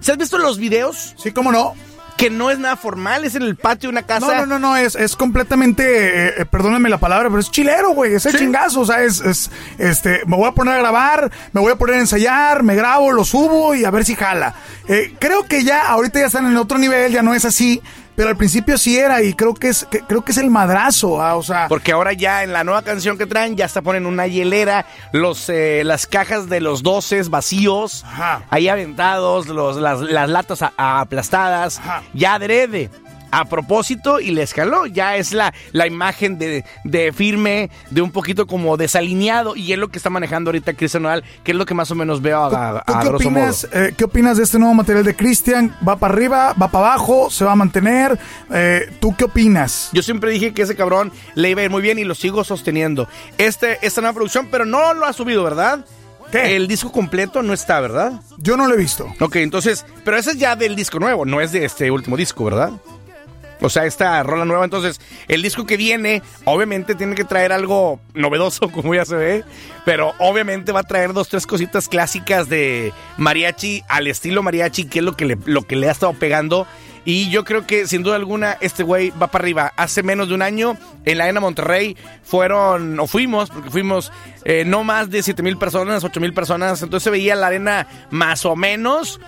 ¿Se 0.00 0.12
has 0.12 0.18
visto 0.18 0.38
los 0.38 0.58
videos? 0.58 1.14
Sí, 1.16 1.32
cómo 1.32 1.52
no. 1.52 1.74
Que 2.16 2.30
no 2.30 2.50
es 2.50 2.58
nada 2.60 2.76
formal, 2.76 3.24
es 3.24 3.34
en 3.34 3.42
el 3.42 3.56
patio 3.56 3.88
de 3.88 3.92
una 3.94 4.02
casa. 4.02 4.26
No, 4.26 4.34
no, 4.34 4.46
no, 4.46 4.58
no, 4.60 4.76
es, 4.76 4.94
es 4.94 5.16
completamente, 5.16 5.82
eh, 6.28 6.34
eh, 6.38 6.44
perdónenme 6.44 6.88
la 6.88 6.98
palabra, 6.98 7.28
pero 7.28 7.40
es 7.40 7.50
chilero, 7.50 7.90
güey, 7.90 8.14
es 8.14 8.24
el 8.26 8.32
Sí. 8.32 8.38
chingazo, 8.38 8.80
o 8.82 8.86
sea, 8.86 9.02
es, 9.02 9.20
es, 9.20 9.50
este, 9.78 10.22
me 10.26 10.36
voy 10.36 10.48
a 10.48 10.52
poner 10.52 10.74
a 10.74 10.78
grabar, 10.78 11.30
me 11.52 11.60
voy 11.60 11.72
a 11.72 11.76
poner 11.76 11.96
a 11.96 12.00
ensayar, 12.00 12.62
me 12.62 12.76
grabo, 12.76 13.10
lo 13.12 13.24
subo 13.24 13.74
y 13.74 13.84
a 13.84 13.90
ver 13.90 14.04
si 14.04 14.14
jala. 14.14 14.54
Eh, 14.86 15.14
creo 15.18 15.42
que 15.44 15.64
ya, 15.64 15.88
ahorita 15.88 16.20
ya 16.20 16.26
están 16.26 16.46
en 16.46 16.56
otro 16.56 16.78
nivel, 16.78 17.10
ya 17.12 17.22
no 17.22 17.34
es 17.34 17.44
así, 17.44 17.82
pero 18.16 18.28
al 18.28 18.36
principio 18.36 18.78
sí 18.78 18.96
era 18.98 19.22
y 19.22 19.34
creo 19.34 19.54
que 19.54 19.68
es, 19.68 19.84
que- 19.90 20.00
creo 20.00 20.22
que 20.22 20.32
es 20.32 20.38
el 20.38 20.50
madrazo, 20.50 21.20
ah, 21.20 21.36
o 21.36 21.42
sea, 21.42 21.66
Porque 21.68 21.92
ahora 21.92 22.12
ya 22.12 22.42
en 22.44 22.52
la 22.52 22.64
nueva 22.64 22.82
canción 22.82 23.18
que 23.18 23.26
traen 23.26 23.56
ya 23.56 23.64
hasta 23.64 23.82
ponen 23.82 24.06
una 24.06 24.26
hielera, 24.26 24.86
los 25.12 25.48
eh, 25.48 25.82
las 25.84 26.06
cajas 26.06 26.48
de 26.48 26.60
los 26.60 26.82
doces 26.82 27.28
vacíos, 27.30 28.04
Ajá. 28.06 28.42
ahí 28.50 28.68
aventados, 28.68 29.46
los, 29.48 29.76
las, 29.76 30.00
las 30.00 30.28
latas 30.28 30.62
a- 30.62 30.72
a- 30.76 31.00
aplastadas, 31.00 31.78
Ajá. 31.78 32.02
ya 32.12 32.34
adrede. 32.34 32.90
A 33.40 33.44
propósito 33.46 34.20
y 34.20 34.30
le 34.30 34.42
escaló. 34.42 34.86
Ya 34.86 35.16
es 35.16 35.32
la, 35.32 35.52
la 35.72 35.86
imagen 35.86 36.38
de, 36.38 36.64
de 36.84 37.12
firme, 37.12 37.70
de 37.90 38.02
un 38.02 38.10
poquito 38.10 38.46
como 38.46 38.76
desalineado 38.76 39.56
y 39.56 39.72
es 39.72 39.78
lo 39.78 39.88
que 39.88 39.98
está 39.98 40.10
manejando 40.10 40.50
ahorita 40.50 40.74
Cristian 40.74 41.02
Nodal, 41.04 41.24
que 41.42 41.52
es 41.52 41.56
lo 41.58 41.66
que 41.66 41.74
más 41.74 41.90
o 41.90 41.94
menos 41.94 42.22
veo 42.22 42.40
a, 42.42 42.78
a, 42.78 42.82
¿Tú 42.84 42.92
a 42.94 43.00
qué, 43.00 43.08
grosso 43.08 43.28
opinas, 43.28 43.68
modo. 43.72 43.84
eh, 43.84 43.94
¿Qué 43.96 44.04
opinas 44.04 44.36
de 44.36 44.42
este 44.44 44.58
nuevo 44.58 44.74
material 44.74 45.04
de 45.04 45.16
Cristian? 45.16 45.76
¿Va 45.86 45.96
para 45.96 46.14
arriba? 46.14 46.54
¿Va 46.60 46.70
para 46.70 46.88
abajo? 46.88 47.30
¿Se 47.30 47.44
va 47.44 47.52
a 47.52 47.56
mantener? 47.56 48.18
Eh, 48.52 48.90
¿Tú 49.00 49.14
qué 49.16 49.24
opinas? 49.24 49.90
Yo 49.92 50.02
siempre 50.02 50.30
dije 50.30 50.52
que 50.54 50.62
ese 50.62 50.76
cabrón 50.76 51.12
le 51.34 51.50
iba 51.50 51.60
a 51.60 51.64
ir 51.64 51.70
muy 51.70 51.82
bien 51.82 51.98
y 51.98 52.04
lo 52.04 52.14
sigo 52.14 52.44
sosteniendo. 52.44 53.08
Este, 53.38 53.78
esta 53.86 54.00
nueva 54.00 54.14
producción, 54.14 54.48
pero 54.50 54.64
no 54.64 54.94
lo 54.94 55.06
ha 55.06 55.12
subido, 55.12 55.42
¿verdad? 55.44 55.84
¿Qué? 56.30 56.56
El 56.56 56.66
disco 56.66 56.90
completo 56.90 57.42
no 57.42 57.52
está, 57.52 57.80
¿verdad? 57.80 58.20
Yo 58.38 58.56
no 58.56 58.66
lo 58.66 58.74
he 58.74 58.76
visto. 58.78 59.06
Ok, 59.20 59.36
entonces, 59.36 59.84
pero 60.04 60.16
ese 60.16 60.30
es 60.32 60.38
ya 60.38 60.56
del 60.56 60.74
disco 60.74 60.98
nuevo, 60.98 61.24
no 61.24 61.40
es 61.40 61.52
de 61.52 61.64
este 61.64 61.90
último 61.90 62.16
disco, 62.16 62.44
¿verdad? 62.44 62.72
O 63.60 63.70
sea, 63.70 63.84
esta 63.86 64.22
rola 64.22 64.44
nueva, 64.44 64.64
entonces, 64.64 65.00
el 65.28 65.42
disco 65.42 65.66
que 65.66 65.76
viene, 65.76 66.22
obviamente 66.44 66.94
tiene 66.94 67.14
que 67.14 67.24
traer 67.24 67.52
algo 67.52 68.00
novedoso, 68.14 68.68
como 68.72 68.94
ya 68.94 69.04
se 69.04 69.16
ve, 69.16 69.44
pero 69.84 70.14
obviamente 70.18 70.72
va 70.72 70.80
a 70.80 70.84
traer 70.84 71.12
dos, 71.12 71.28
tres 71.28 71.46
cositas 71.46 71.88
clásicas 71.88 72.48
de 72.48 72.92
mariachi 73.16 73.82
al 73.88 74.06
estilo 74.06 74.42
mariachi, 74.42 74.86
que 74.86 74.98
es 75.00 75.04
lo 75.04 75.16
que 75.16 75.24
le, 75.24 75.38
lo 75.44 75.62
que 75.62 75.76
le 75.76 75.88
ha 75.88 75.92
estado 75.92 76.12
pegando. 76.14 76.66
Y 77.06 77.28
yo 77.28 77.44
creo 77.44 77.66
que 77.66 77.86
sin 77.86 78.02
duda 78.02 78.16
alguna 78.16 78.56
este 78.60 78.82
güey 78.82 79.10
va 79.10 79.26
para 79.26 79.42
arriba. 79.42 79.72
Hace 79.76 80.02
menos 80.02 80.28
de 80.28 80.34
un 80.34 80.42
año 80.42 80.76
en 81.04 81.18
la 81.18 81.24
Arena 81.24 81.40
Monterrey 81.40 81.96
fueron, 82.22 82.98
o 82.98 83.06
fuimos, 83.06 83.50
porque 83.50 83.70
fuimos 83.70 84.10
eh, 84.44 84.64
no 84.64 84.84
más 84.84 85.10
de 85.10 85.22
7 85.22 85.42
mil 85.42 85.58
personas, 85.58 86.02
8 86.02 86.20
mil 86.20 86.32
personas. 86.32 86.82
Entonces 86.82 87.04
se 87.04 87.10
veía 87.10 87.34
la 87.34 87.48
arena 87.48 87.86
más 88.10 88.46
o 88.46 88.56
menos. 88.56 89.20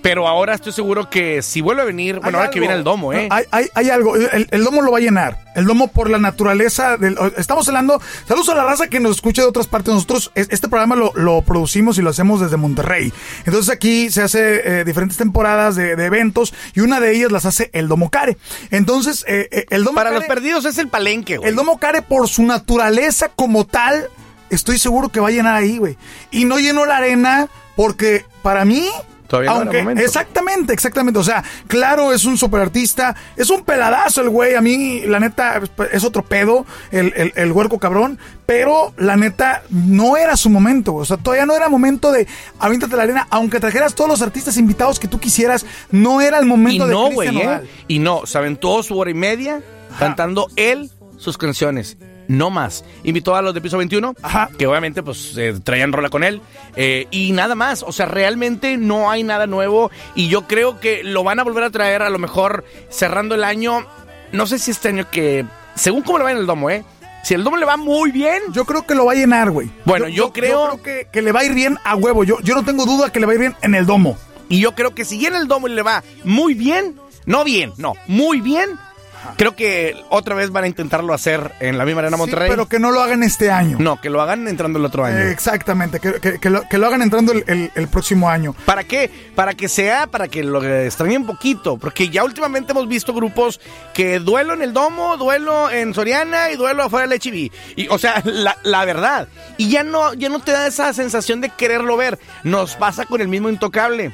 Pero 0.00 0.26
ahora 0.26 0.54
estoy 0.54 0.72
seguro 0.72 1.08
que 1.10 1.42
si 1.42 1.60
vuelve 1.60 1.82
a 1.82 1.84
venir, 1.84 2.18
bueno, 2.18 2.38
ahora 2.38 2.50
que 2.50 2.58
viene 2.58 2.74
el 2.74 2.82
domo, 2.82 3.12
¿eh? 3.12 3.28
Hay, 3.30 3.44
hay- 3.50 3.68
hay 3.74 3.90
algo. 3.90 4.16
El, 4.16 4.48
el 4.50 4.64
domo 4.64 4.82
lo 4.82 4.90
va 4.90 4.98
a 4.98 5.00
llenar. 5.00 5.38
El 5.54 5.64
domo 5.66 5.88
por 5.88 6.08
la 6.10 6.18
naturaleza. 6.18 6.96
Del, 6.96 7.16
estamos 7.36 7.68
hablando. 7.68 8.00
Saludos 8.26 8.48
a 8.48 8.54
la 8.54 8.64
raza 8.64 8.88
que 8.88 8.98
nos 9.00 9.16
escucha 9.16 9.42
de 9.42 9.48
otras 9.48 9.66
partes. 9.68 9.92
Nosotros, 9.94 10.32
es- 10.34 10.48
este 10.50 10.68
programa 10.68 10.96
lo, 10.96 11.12
lo 11.14 11.42
producimos 11.42 11.98
y 11.98 12.02
lo 12.02 12.10
hacemos 12.10 12.40
desde 12.40 12.56
Monterrey. 12.56 13.12
Entonces 13.44 13.70
aquí 13.72 14.10
se 14.10 14.22
hace 14.22 14.80
eh, 14.80 14.84
diferentes 14.84 15.18
temporadas 15.18 15.76
de, 15.76 15.94
de 15.94 16.04
eventos 16.06 16.52
y 16.74 16.80
una 16.80 16.98
de 16.98 17.14
ellas 17.14 17.30
las 17.30 17.44
hace 17.44 17.70
el 17.72 17.86
Domo 17.86 18.10
Care. 18.10 18.38
Entonces, 18.70 19.24
eh, 19.28 19.48
eh, 19.52 19.66
el 19.70 19.84
Domo 19.84 19.94
Para 19.96 20.10
Care- 20.10 20.18
los 20.20 20.28
perdidos 20.28 20.64
es 20.64 20.78
el 20.78 20.88
palenque, 20.88 21.36
güey. 21.36 21.48
El 21.50 21.54
Domo 21.54 21.78
Care, 21.78 22.02
por 22.02 22.28
su 22.28 22.42
naturaleza 22.44 23.28
como 23.28 23.66
tal, 23.66 24.08
estoy 24.50 24.78
seguro 24.78 25.10
que 25.10 25.20
va 25.20 25.28
a 25.28 25.32
llenar 25.32 25.54
ahí, 25.56 25.78
güey. 25.78 25.96
Y 26.30 26.44
no 26.46 26.58
llenó 26.58 26.86
la 26.86 26.96
arena 26.96 27.48
porque 27.76 28.24
para 28.42 28.64
mí. 28.64 28.88
Todavía 29.32 29.50
no 29.50 29.56
era 29.56 29.62
aunque, 29.62 29.78
momento. 29.78 30.04
exactamente, 30.04 30.74
exactamente. 30.74 31.18
O 31.18 31.24
sea, 31.24 31.42
claro, 31.66 32.12
es 32.12 32.26
un 32.26 32.36
superartista. 32.36 33.16
Es 33.34 33.48
un 33.48 33.64
peladazo 33.64 34.20
el 34.20 34.28
güey. 34.28 34.56
A 34.56 34.60
mí, 34.60 35.00
la 35.06 35.20
neta, 35.20 35.62
es 35.90 36.04
otro 36.04 36.22
pedo, 36.22 36.66
el, 36.90 37.14
el, 37.16 37.32
el 37.34 37.50
huerco 37.50 37.78
cabrón. 37.78 38.18
Pero, 38.44 38.92
la 38.98 39.16
neta, 39.16 39.62
no 39.70 40.18
era 40.18 40.36
su 40.36 40.50
momento. 40.50 40.94
O 40.94 41.06
sea, 41.06 41.16
todavía 41.16 41.46
no 41.46 41.56
era 41.56 41.70
momento 41.70 42.12
de 42.12 42.26
avíntate 42.58 42.94
la 42.94 43.04
arena. 43.04 43.26
Aunque 43.30 43.58
trajeras 43.58 43.94
todos 43.94 44.10
los 44.10 44.20
artistas 44.20 44.58
invitados 44.58 45.00
que 45.00 45.08
tú 45.08 45.18
quisieras, 45.18 45.64
no 45.90 46.20
era 46.20 46.38
el 46.38 46.44
Y 46.44 46.48
momento 46.48 46.86
de 46.86 46.92
no, 46.92 47.06
Cristian 47.06 47.34
güey, 47.34 47.46
¿eh? 47.46 47.60
Y 47.88 48.00
no, 48.00 48.26
se 48.26 48.36
aventó 48.36 48.82
su 48.82 48.98
hora 48.98 49.10
y 49.10 49.14
media 49.14 49.62
cantando 49.98 50.48
él 50.56 50.90
sus 51.16 51.38
canciones. 51.38 51.96
No 52.32 52.50
más. 52.50 52.84
Invitó 53.04 53.34
a 53.36 53.42
los 53.42 53.52
de 53.54 53.60
piso 53.60 53.76
21, 53.78 54.14
Ajá. 54.22 54.48
que 54.58 54.66
obviamente 54.66 55.02
pues 55.02 55.36
eh, 55.36 55.54
traían 55.62 55.92
rola 55.92 56.08
con 56.08 56.24
él. 56.24 56.40
eh, 56.76 57.06
y 57.10 57.32
nada 57.32 57.54
más. 57.54 57.82
O 57.86 57.92
sea, 57.92 58.06
realmente 58.06 58.76
no 58.78 59.10
hay 59.10 59.22
nada 59.22 59.46
nuevo. 59.46 59.90
Y 60.14 60.28
yo 60.28 60.46
creo 60.48 60.80
que 60.80 61.02
lo 61.04 61.24
van 61.24 61.40
a 61.40 61.44
volver 61.44 61.64
a 61.64 61.70
traer 61.70 62.02
a 62.02 62.10
lo 62.10 62.18
mejor 62.18 62.64
cerrando 62.88 63.34
el 63.34 63.44
año. 63.44 63.86
No 64.32 64.46
sé 64.46 64.58
si 64.58 64.70
este 64.70 64.88
año 64.88 65.06
que. 65.10 65.44
Según 65.74 66.02
cómo 66.02 66.18
le 66.18 66.24
va 66.24 66.32
en 66.32 66.38
el 66.38 66.46
domo, 66.46 66.70
¿eh? 66.70 66.84
Si 67.22 67.34
el 67.34 67.44
domo 67.44 67.56
le 67.56 67.66
va 67.66 67.76
muy 67.76 68.10
bien. 68.10 68.40
Yo 68.52 68.64
creo 68.64 68.86
que 68.86 68.94
lo 68.94 69.04
va 69.04 69.12
a 69.12 69.14
llenar, 69.14 69.50
güey. 69.50 69.70
Bueno, 69.84 70.08
yo 70.08 70.32
creo- 70.32 70.80
que, 70.82 71.06
que 71.12 71.22
le 71.22 71.32
va 71.32 71.40
a 71.40 71.44
ir 71.44 71.54
bien 71.54 71.78
a 71.84 71.94
huevo. 71.96 72.24
Yo, 72.24 72.38
yo 72.42 72.54
no 72.54 72.64
tengo 72.64 72.84
duda 72.86 73.10
que 73.12 73.20
le 73.20 73.26
va 73.26 73.32
a 73.32 73.34
ir 73.34 73.40
bien 73.40 73.56
en 73.62 73.74
el 73.74 73.84
domo. 73.86 74.16
Y 74.48 74.60
yo 74.60 74.74
creo 74.74 74.94
que 74.94 75.04
si 75.04 75.18
llena 75.18 75.38
el 75.38 75.48
domo 75.48 75.68
y 75.68 75.72
le 75.72 75.82
va 75.82 76.02
muy 76.24 76.54
bien, 76.54 76.96
no 77.26 77.44
bien, 77.44 77.72
no, 77.76 77.94
muy 78.08 78.40
bien, 78.40 78.70
creo 79.36 79.54
que 79.56 79.94
otra 80.10 80.34
vez 80.34 80.50
van 80.50 80.64
a 80.64 80.66
intentarlo 80.66 81.14
hacer 81.14 81.52
en 81.60 81.78
la 81.78 81.84
misma 81.84 82.00
Arena 82.02 82.16
Monterrey. 82.16 82.48
Sí, 82.48 82.52
pero 82.52 82.68
que 82.68 82.78
no 82.78 82.90
lo 82.90 83.00
hagan 83.02 83.22
este 83.22 83.50
año. 83.50 83.76
No, 83.80 84.00
que 84.00 84.10
lo 84.10 84.20
hagan 84.20 84.48
entrando 84.48 84.78
el 84.78 84.84
otro 84.84 85.04
año. 85.04 85.18
Eh, 85.18 85.30
exactamente, 85.30 86.00
que, 86.00 86.14
que- 86.14 86.38
que 86.38 86.50
lo, 86.50 86.62
que 86.68 86.78
lo 86.78 86.86
hagan 86.86 87.02
entrando 87.02 87.32
el, 87.32 87.44
el- 87.46 87.70
el 87.74 87.88
próximo 87.88 88.28
año. 88.30 88.54
¿Para 88.64 88.84
qué? 88.84 89.10
Para 89.34 89.54
que 89.54 89.68
sea, 89.68 90.06
para 90.06 90.28
que 90.28 90.42
lo 90.42 90.62
extrañen 90.64 91.22
un 91.22 91.26
poquito. 91.26 91.76
Porque 91.78 92.08
ya 92.08 92.24
últimamente 92.24 92.72
hemos 92.72 92.88
visto 92.88 93.12
grupos 93.14 93.60
que 93.94 94.18
duelo 94.18 94.54
en 94.54 94.62
el 94.62 94.72
Domo, 94.72 95.16
duelo 95.16 95.70
en 95.70 95.94
Soriana 95.94 96.50
y 96.50 96.56
duelo 96.56 96.82
afuera 96.84 97.06
del 97.06 97.18
HB. 97.20 97.50
Y, 97.76 97.88
o 97.88 97.98
sea, 97.98 98.20
la, 98.24 98.56
la 98.62 98.84
verdad. 98.84 99.28
Y 99.56 99.68
ya 99.70 99.84
no, 99.84 100.14
ya 100.14 100.28
no 100.28 100.40
te 100.40 100.52
da 100.52 100.66
esa 100.66 100.92
sensación 100.92 101.40
de 101.40 101.50
quererlo 101.50 101.96
ver. 101.96 102.18
Nos 102.42 102.76
pasa 102.76 103.04
con 103.06 103.20
el 103.20 103.28
mismo 103.28 103.48
Intocable. 103.48 104.12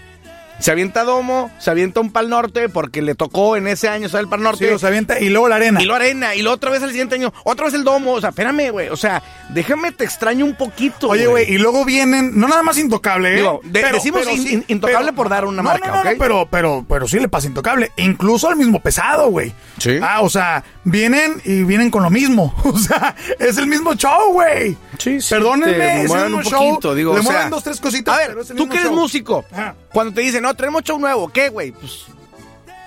Se 0.58 0.70
avienta 0.72 1.04
Domo, 1.04 1.50
se 1.58 1.70
avienta 1.70 2.00
un 2.00 2.10
Pal 2.10 2.28
Norte 2.28 2.68
porque 2.68 3.00
le 3.00 3.14
tocó 3.14 3.56
en 3.56 3.68
ese 3.68 3.88
año 3.88 4.08
ser 4.08 4.20
el 4.20 4.28
Pal 4.28 4.42
Norte. 4.42 4.64
Sí, 4.66 4.70
los 4.72 4.82
avienta 4.84 5.20
y 5.20 5.28
luego 5.28 5.48
la 5.48 5.56
arena. 5.56 5.80
Y 5.80 5.84
lo 5.84 5.94
arena, 5.94 6.34
y 6.34 6.42
lo 6.42 6.52
otra 6.52 6.70
vez 6.70 6.82
el 6.82 6.90
siguiente 6.90 7.14
año, 7.14 7.32
otra 7.44 7.66
vez 7.66 7.74
el 7.74 7.84
domo. 7.84 8.12
O 8.14 8.20
sea, 8.20 8.30
espérame, 8.30 8.70
güey. 8.70 8.88
O 8.88 8.96
sea, 8.96 9.22
déjame 9.50 9.92
te 9.92 10.04
extraño 10.04 10.44
un 10.44 10.56
poquito. 10.56 11.08
Oye, 11.08 11.26
güey, 11.28 11.52
y 11.52 11.58
luego 11.58 11.84
vienen, 11.84 12.38
no 12.38 12.48
nada 12.48 12.62
más 12.62 12.76
intocable, 12.78 13.32
¿eh? 13.34 13.36
Digo, 13.36 13.60
de- 13.64 13.82
decimos 13.92 14.26
in- 14.32 14.48
in- 14.48 14.64
Intocable 14.68 15.12
por 15.12 15.28
dar 15.28 15.44
una 15.44 15.62
no, 15.62 15.68
marca, 15.68 15.88
no, 15.88 15.94
no, 15.94 16.00
¿ok? 16.00 16.06
no, 16.12 16.18
pero, 16.18 16.48
pero, 16.50 16.86
pero 16.88 17.06
sí 17.08 17.18
le 17.20 17.28
pasa 17.28 17.46
intocable. 17.46 17.92
Incluso 17.96 18.48
al 18.48 18.56
mismo 18.56 18.80
pesado, 18.80 19.30
güey. 19.30 19.52
Sí. 19.78 19.98
Ah, 20.02 20.20
o 20.22 20.28
sea, 20.28 20.64
vienen 20.84 21.40
y 21.44 21.62
vienen 21.62 21.90
con 21.90 22.02
lo 22.02 22.10
mismo. 22.10 22.54
O 22.64 22.76
sea, 22.80 23.14
es 23.38 23.56
el 23.58 23.66
mismo 23.66 23.94
show, 23.94 24.32
güey. 24.32 24.76
Sí, 24.98 25.20
sí, 25.20 25.30
Perdónenme, 25.34 26.02
es 26.04 26.10
el 26.12 26.20
mismo 26.22 26.36
un 26.38 26.44
show. 26.44 26.68
poquito, 26.70 26.94
digo, 26.94 27.12
Le 27.14 27.20
o 27.20 27.22
sea, 27.22 27.32
mueven 27.32 27.50
dos, 27.50 27.64
tres 27.64 27.80
cositas. 27.80 28.14
A 28.14 28.18
ver, 28.18 28.28
pero 28.28 28.42
es 28.42 28.50
el 28.50 28.56
tú 28.56 28.62
mismo 28.64 28.72
que 28.72 28.78
eres 28.80 28.90
show. 28.92 29.00
músico, 29.00 29.44
Ajá. 29.52 29.74
cuando 29.92 30.12
te 30.14 30.20
dicen, 30.20 30.44
no, 30.48 30.54
traemos 30.54 30.82
show 30.82 30.98
nuevo, 30.98 31.28
¿qué, 31.28 31.48
güey? 31.48 31.72
Pues, 31.72 32.06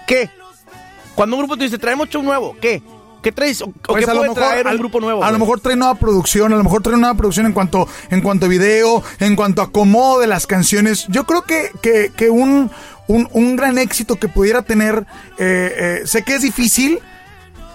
¿qué? 0.07 0.29
Cuando 1.15 1.35
un 1.35 1.41
grupo 1.41 1.57
te 1.57 1.63
dice, 1.65 1.77
traemos 1.77 2.09
show 2.09 2.21
nuevo, 2.23 2.55
¿qué? 2.61 2.81
¿Qué 3.21 3.31
traes? 3.31 3.61
¿O, 3.61 3.67
Pues 3.67 4.03
qué 4.05 4.09
a 4.09 4.13
lo 4.15 4.21
mejor, 4.21 4.35
traer 4.37 4.65
un 4.65 4.71
al- 4.71 4.77
grupo 4.79 4.99
nuevo? 4.99 5.23
A 5.23 5.31
lo 5.31 5.37
mejor 5.37 5.59
trae 5.59 5.75
nueva 5.75 5.93
producción, 5.95 6.53
a 6.53 6.55
lo 6.55 6.63
mejor 6.63 6.81
trae 6.81 6.97
nueva 6.97 7.13
producción 7.15 7.45
en 7.45 7.53
cuanto, 7.53 7.87
en 8.09 8.21
cuanto 8.21 8.47
a 8.47 8.49
video, 8.49 9.03
en 9.19 9.35
cuanto 9.35 9.61
a 9.61 9.65
acomodo 9.65 10.19
de 10.19 10.27
las 10.27 10.47
canciones. 10.47 11.05
Yo 11.07 11.25
creo 11.25 11.43
que, 11.43 11.69
que, 11.83 12.11
que 12.15 12.31
un, 12.31 12.71
un, 13.07 13.29
un 13.31 13.55
gran 13.55 13.77
éxito 13.77 14.15
que 14.15 14.27
pudiera 14.27 14.63
tener, 14.63 15.05
eh, 15.37 15.99
eh, 16.03 16.07
sé 16.07 16.23
que 16.23 16.33
es 16.33 16.41
difícil 16.41 16.99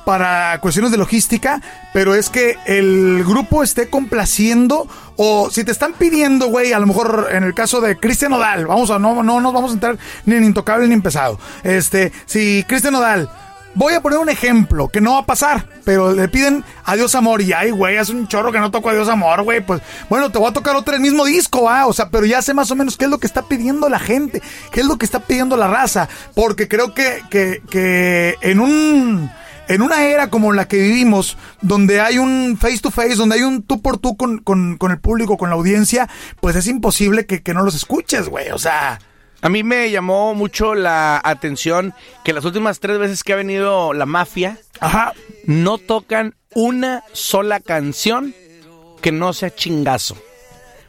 para 0.06 0.60
cuestiones 0.60 0.92
de 0.92 0.98
logística, 0.98 1.60
pero 1.92 2.14
es 2.14 2.30
que 2.30 2.56
el 2.64 3.24
grupo 3.24 3.64
esté 3.64 3.90
complaciendo 3.90 4.86
o 5.16 5.50
si 5.50 5.64
te 5.64 5.72
están 5.72 5.94
pidiendo, 5.94 6.46
güey, 6.46 6.72
a 6.72 6.78
lo 6.78 6.86
mejor 6.86 7.26
en 7.32 7.42
el 7.42 7.54
caso 7.54 7.80
de 7.80 7.98
Cristian 7.98 8.32
Odal, 8.32 8.68
vamos 8.68 8.92
a 8.92 9.00
no 9.00 9.24
no 9.24 9.40
nos 9.40 9.52
vamos 9.52 9.72
a 9.72 9.74
entrar 9.74 9.98
ni 10.24 10.36
en 10.36 10.44
intocable 10.44 10.86
ni 10.86 10.94
en 10.94 11.02
pesado. 11.02 11.40
Este, 11.64 12.12
si 12.24 12.64
Cristian 12.68 12.94
Odal 12.94 13.28
Voy 13.76 13.92
a 13.92 14.00
poner 14.00 14.18
un 14.18 14.30
ejemplo 14.30 14.88
que 14.88 15.02
no 15.02 15.12
va 15.12 15.18
a 15.18 15.26
pasar, 15.26 15.68
pero 15.84 16.14
le 16.14 16.28
piden 16.28 16.64
adiós 16.86 17.14
amor 17.14 17.42
y 17.42 17.52
ay, 17.52 17.72
güey, 17.72 17.98
es 17.98 18.08
un 18.08 18.26
chorro 18.26 18.50
que 18.50 18.58
no 18.58 18.70
toco 18.70 18.88
adiós 18.88 19.06
amor, 19.10 19.42
güey. 19.42 19.60
Pues 19.60 19.82
bueno, 20.08 20.30
te 20.30 20.38
voy 20.38 20.48
a 20.48 20.54
tocar 20.54 20.76
otro 20.76 20.94
el 20.94 21.02
mismo 21.02 21.26
disco, 21.26 21.68
ah, 21.68 21.86
o 21.86 21.92
sea, 21.92 22.08
pero 22.08 22.24
ya 22.24 22.40
sé 22.40 22.54
más 22.54 22.70
o 22.70 22.74
menos 22.74 22.96
qué 22.96 23.04
es 23.04 23.10
lo 23.10 23.18
que 23.18 23.26
está 23.26 23.42
pidiendo 23.42 23.90
la 23.90 23.98
gente, 23.98 24.40
qué 24.72 24.80
es 24.80 24.86
lo 24.86 24.96
que 24.96 25.04
está 25.04 25.20
pidiendo 25.20 25.58
la 25.58 25.68
raza, 25.68 26.08
porque 26.34 26.68
creo 26.68 26.94
que, 26.94 27.20
que, 27.28 27.60
que 27.68 28.36
en 28.40 28.60
un 28.60 29.30
en 29.68 29.82
una 29.82 30.04
era 30.06 30.30
como 30.30 30.52
la 30.52 30.68
que 30.68 30.78
vivimos, 30.78 31.36
donde 31.60 32.00
hay 32.00 32.18
un 32.18 32.56
face 32.60 32.78
to 32.78 32.90
face, 32.90 33.16
donde 33.16 33.36
hay 33.36 33.42
un 33.42 33.62
tú 33.62 33.82
por 33.82 33.98
tú 33.98 34.16
con, 34.16 34.38
con, 34.38 34.76
con 34.76 34.90
el 34.92 34.98
público, 34.98 35.36
con 35.36 35.50
la 35.50 35.56
audiencia, 35.56 36.08
pues 36.40 36.56
es 36.56 36.66
imposible 36.66 37.26
que, 37.26 37.42
que 37.42 37.54
no 37.54 37.62
los 37.62 37.74
escuches, 37.74 38.28
güey. 38.28 38.50
O 38.50 38.58
sea, 38.58 38.98
A 39.42 39.48
mí 39.48 39.62
me 39.62 39.90
llamó 39.90 40.34
mucho 40.34 40.74
la 40.74 41.20
atención 41.22 41.94
que 42.24 42.32
las 42.32 42.44
últimas 42.44 42.80
tres 42.80 42.98
veces 42.98 43.22
que 43.22 43.32
ha 43.32 43.36
venido 43.36 43.92
la 43.92 44.06
mafia, 44.06 44.58
ajá. 44.80 45.12
no 45.44 45.78
tocan 45.78 46.34
una 46.54 47.04
sola 47.12 47.60
canción 47.60 48.34
que 49.02 49.12
no 49.12 49.32
sea 49.32 49.54
chingazo. 49.54 50.16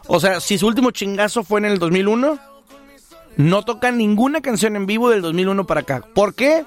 O 0.08 0.20
sea, 0.20 0.40
si 0.40 0.58
su 0.58 0.66
último 0.68 0.92
chingazo 0.92 1.44
fue 1.44 1.60
en 1.60 1.66
el 1.66 1.80
2001, 1.80 2.40
no 3.36 3.64
tocan 3.64 3.98
ninguna 3.98 4.42
canción 4.42 4.76
en 4.76 4.86
vivo 4.86 5.10
del 5.10 5.22
2001 5.22 5.68
para 5.68 5.82
acá. 5.82 6.02
¿Por 6.16 6.34
qué? 6.34 6.66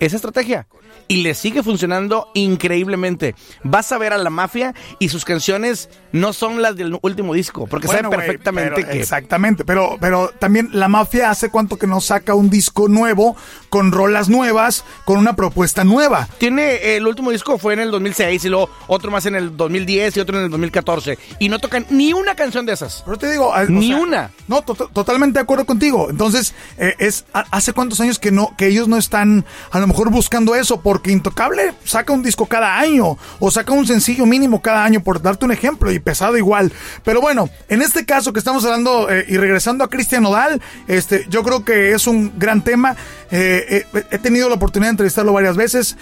Esa 0.00 0.16
estrategia. 0.16 0.66
Y 1.08 1.22
le 1.22 1.34
sigue 1.34 1.62
funcionando 1.62 2.28
increíblemente. 2.34 3.34
Vas 3.62 3.92
a 3.92 3.98
ver 3.98 4.12
a 4.12 4.18
la 4.18 4.30
mafia 4.30 4.74
y 4.98 5.08
sus 5.08 5.24
canciones 5.24 5.88
no 6.12 6.32
son 6.32 6.60
las 6.62 6.76
del 6.76 6.98
último 7.02 7.34
disco, 7.34 7.66
porque 7.66 7.86
Bueno, 7.86 8.10
saben 8.10 8.18
perfectamente 8.26 8.72
pero- 8.76 8.88
que... 8.88 8.98
Exactamente, 9.00 9.64
pero, 9.64 9.96
pero 10.00 10.30
también 10.38 10.68
la 10.72 10.88
mafia 10.88 11.30
hace 11.30 11.50
cuánto 11.50 11.76
que 11.78 11.86
no 11.86 12.00
saca 12.00 12.34
un 12.34 12.50
disco 12.50 12.88
nuevo, 12.88 13.36
con 13.70 13.92
rolas 13.92 14.28
nuevas, 14.28 14.84
con 15.04 15.18
una 15.18 15.34
propuesta 15.36 15.84
nueva. 15.84 16.28
Tiene, 16.38 16.96
el 16.96 17.06
último 17.06 17.30
disco 17.30 17.58
fue 17.58 17.74
en 17.74 17.80
el 17.80 17.90
2006 17.90 18.44
y 18.44 18.48
luego 18.48 18.70
otro 18.86 19.10
más 19.10 19.26
en 19.26 19.34
el 19.34 19.56
2010 19.56 20.16
y 20.16 20.20
otro 20.20 20.38
en 20.38 20.44
el 20.44 20.50
2014. 20.50 21.18
Y 21.38 21.48
no 21.48 21.58
tocan 21.58 21.86
ni 21.90 22.12
una 22.12 22.34
canción 22.34 22.66
de 22.66 22.72
esas. 22.74 23.02
Pero 23.04 23.16
te 23.18 23.30
digo, 23.30 23.48
o 23.48 23.64
Ni 23.64 23.92
una. 23.94 24.30
No, 24.46 24.62
to- 24.62 24.74
totalmente 24.74 25.38
de 25.38 25.42
acuerdo 25.42 25.64
contigo. 25.66 26.08
Entonces, 26.10 26.54
eh, 26.78 26.94
es 26.98 27.24
hace 27.32 27.72
cuántos 27.72 28.00
años 28.00 28.18
que 28.18 28.30
no, 28.30 28.54
que 28.56 28.66
ellos 28.68 28.88
no 28.88 28.96
están, 28.96 29.44
a 29.70 29.78
lo 29.78 29.86
mejor 29.86 30.10
buscando 30.10 30.54
eso, 30.54 30.77
porque 30.80 31.10
Intocable 31.10 31.74
saca 31.84 32.12
un 32.12 32.22
disco 32.22 32.46
cada 32.46 32.78
año 32.78 33.16
o 33.38 33.50
saca 33.50 33.72
un 33.72 33.86
sencillo 33.86 34.26
mínimo 34.26 34.62
cada 34.62 34.84
año, 34.84 35.02
por 35.02 35.22
darte 35.22 35.44
un 35.44 35.52
ejemplo, 35.52 35.90
y 35.92 35.98
pesado 35.98 36.36
igual. 36.36 36.72
Pero 37.04 37.20
bueno, 37.20 37.48
en 37.68 37.82
este 37.82 38.04
caso 38.04 38.32
que 38.32 38.38
estamos 38.38 38.64
hablando 38.64 39.10
eh, 39.10 39.24
y 39.28 39.36
regresando 39.36 39.84
a 39.84 39.90
Cristian 39.90 40.22
Nodal, 40.22 40.60
este, 40.86 41.26
yo 41.28 41.42
creo 41.42 41.64
que 41.64 41.92
es 41.92 42.06
un 42.06 42.32
gran 42.38 42.62
tema. 42.62 42.96
Eh, 43.30 43.84
eh, 43.94 44.04
he 44.10 44.18
tenido 44.18 44.48
la 44.48 44.56
oportunidad 44.56 44.88
de 44.88 44.92
entrevistarlo 44.92 45.32
varias 45.32 45.56
veces. 45.56 45.96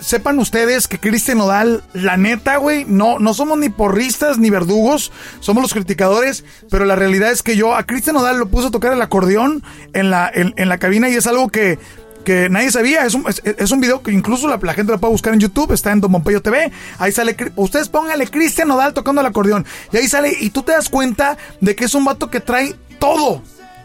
Sepan 0.00 0.38
ustedes 0.38 0.86
que 0.86 0.98
Cristian 0.98 1.38
Nodal, 1.38 1.82
la 1.94 2.18
neta, 2.18 2.58
güey, 2.58 2.84
no, 2.84 3.18
no 3.18 3.32
somos 3.32 3.56
ni 3.56 3.70
porristas 3.70 4.36
ni 4.36 4.50
verdugos, 4.50 5.12
somos 5.40 5.62
los 5.62 5.72
criticadores, 5.72 6.44
pero 6.70 6.84
la 6.84 6.94
realidad 6.94 7.30
es 7.30 7.42
que 7.42 7.56
yo 7.56 7.74
a 7.74 7.86
Cristian 7.86 8.16
Nodal 8.16 8.38
lo 8.38 8.48
puse 8.50 8.68
a 8.68 8.70
tocar 8.70 8.92
el 8.92 9.00
acordeón 9.00 9.62
en 9.94 10.10
la, 10.10 10.30
en 10.34 10.68
la 10.68 10.76
cabina 10.76 11.08
y 11.08 11.14
es 11.14 11.26
algo 11.26 11.48
que, 11.48 11.78
que 12.22 12.48
nadie 12.48 12.70
sabía. 12.70 13.04
Es 13.04 13.14
un, 13.14 13.28
es, 13.28 13.42
es 13.44 13.70
un 13.70 13.80
video 13.80 14.02
que 14.02 14.12
incluso 14.12 14.48
la, 14.48 14.58
la, 14.62 14.74
gente 14.74 14.92
lo 14.92 14.98
puede 14.98 15.12
buscar 15.12 15.34
en 15.34 15.40
YouTube, 15.40 15.72
está 15.72 15.92
en 15.92 16.00
Don 16.00 16.12
Pompeyo 16.12 16.40
TV. 16.42 16.70
Ahí 16.98 17.12
sale, 17.12 17.36
ustedes 17.56 17.88
pónganle 17.88 18.26
Cristian 18.28 18.68
Nodal 18.68 18.94
tocando 18.94 19.20
el 19.20 19.26
acordeón. 19.26 19.66
Y 19.92 19.96
ahí 19.96 20.08
sale, 20.08 20.36
y 20.40 20.50
tú 20.50 20.62
te 20.62 20.72
das 20.72 20.88
cuenta 20.88 21.36
de 21.60 21.74
que 21.74 21.84
es 21.84 21.94
un 21.94 22.04
vato 22.04 22.30
que 22.30 22.40
trae 22.40 22.74
todo. 22.98 23.42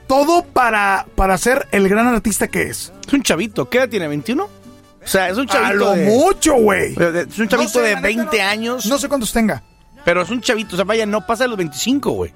Todo 0.07 0.43
para, 0.45 1.05
para 1.15 1.37
ser 1.37 1.67
el 1.71 1.89
gran 1.89 2.07
artista 2.07 2.47
que 2.47 2.63
es. 2.63 2.93
Es 3.05 3.13
un 3.13 3.23
chavito, 3.23 3.69
¿qué 3.69 3.79
edad 3.79 3.89
tiene? 3.89 4.07
¿21? 4.09 4.41
O 4.41 4.49
sea, 5.03 5.29
es 5.29 5.37
un 5.37 5.47
chavito. 5.47 5.69
A 5.69 5.73
lo 5.73 5.91
de, 5.93 6.05
mucho, 6.05 6.55
güey. 6.55 6.93
Es 6.93 7.39
un 7.39 7.47
chavito 7.47 7.79
no 7.79 7.85
sé, 7.85 7.95
de 7.95 7.95
20 7.95 8.23
neta, 8.23 8.43
no, 8.43 8.49
años. 8.49 8.85
No 8.85 8.97
sé 8.97 9.07
cuántos 9.07 9.31
tenga. 9.33 9.63
Pero 10.05 10.21
es 10.21 10.29
un 10.29 10.39
chavito, 10.39 10.75
o 10.75 10.77
sea, 10.77 10.85
vaya, 10.85 11.05
no 11.05 11.25
pasa 11.25 11.43
de 11.43 11.49
los 11.49 11.57
25, 11.57 12.11
güey. 12.11 12.33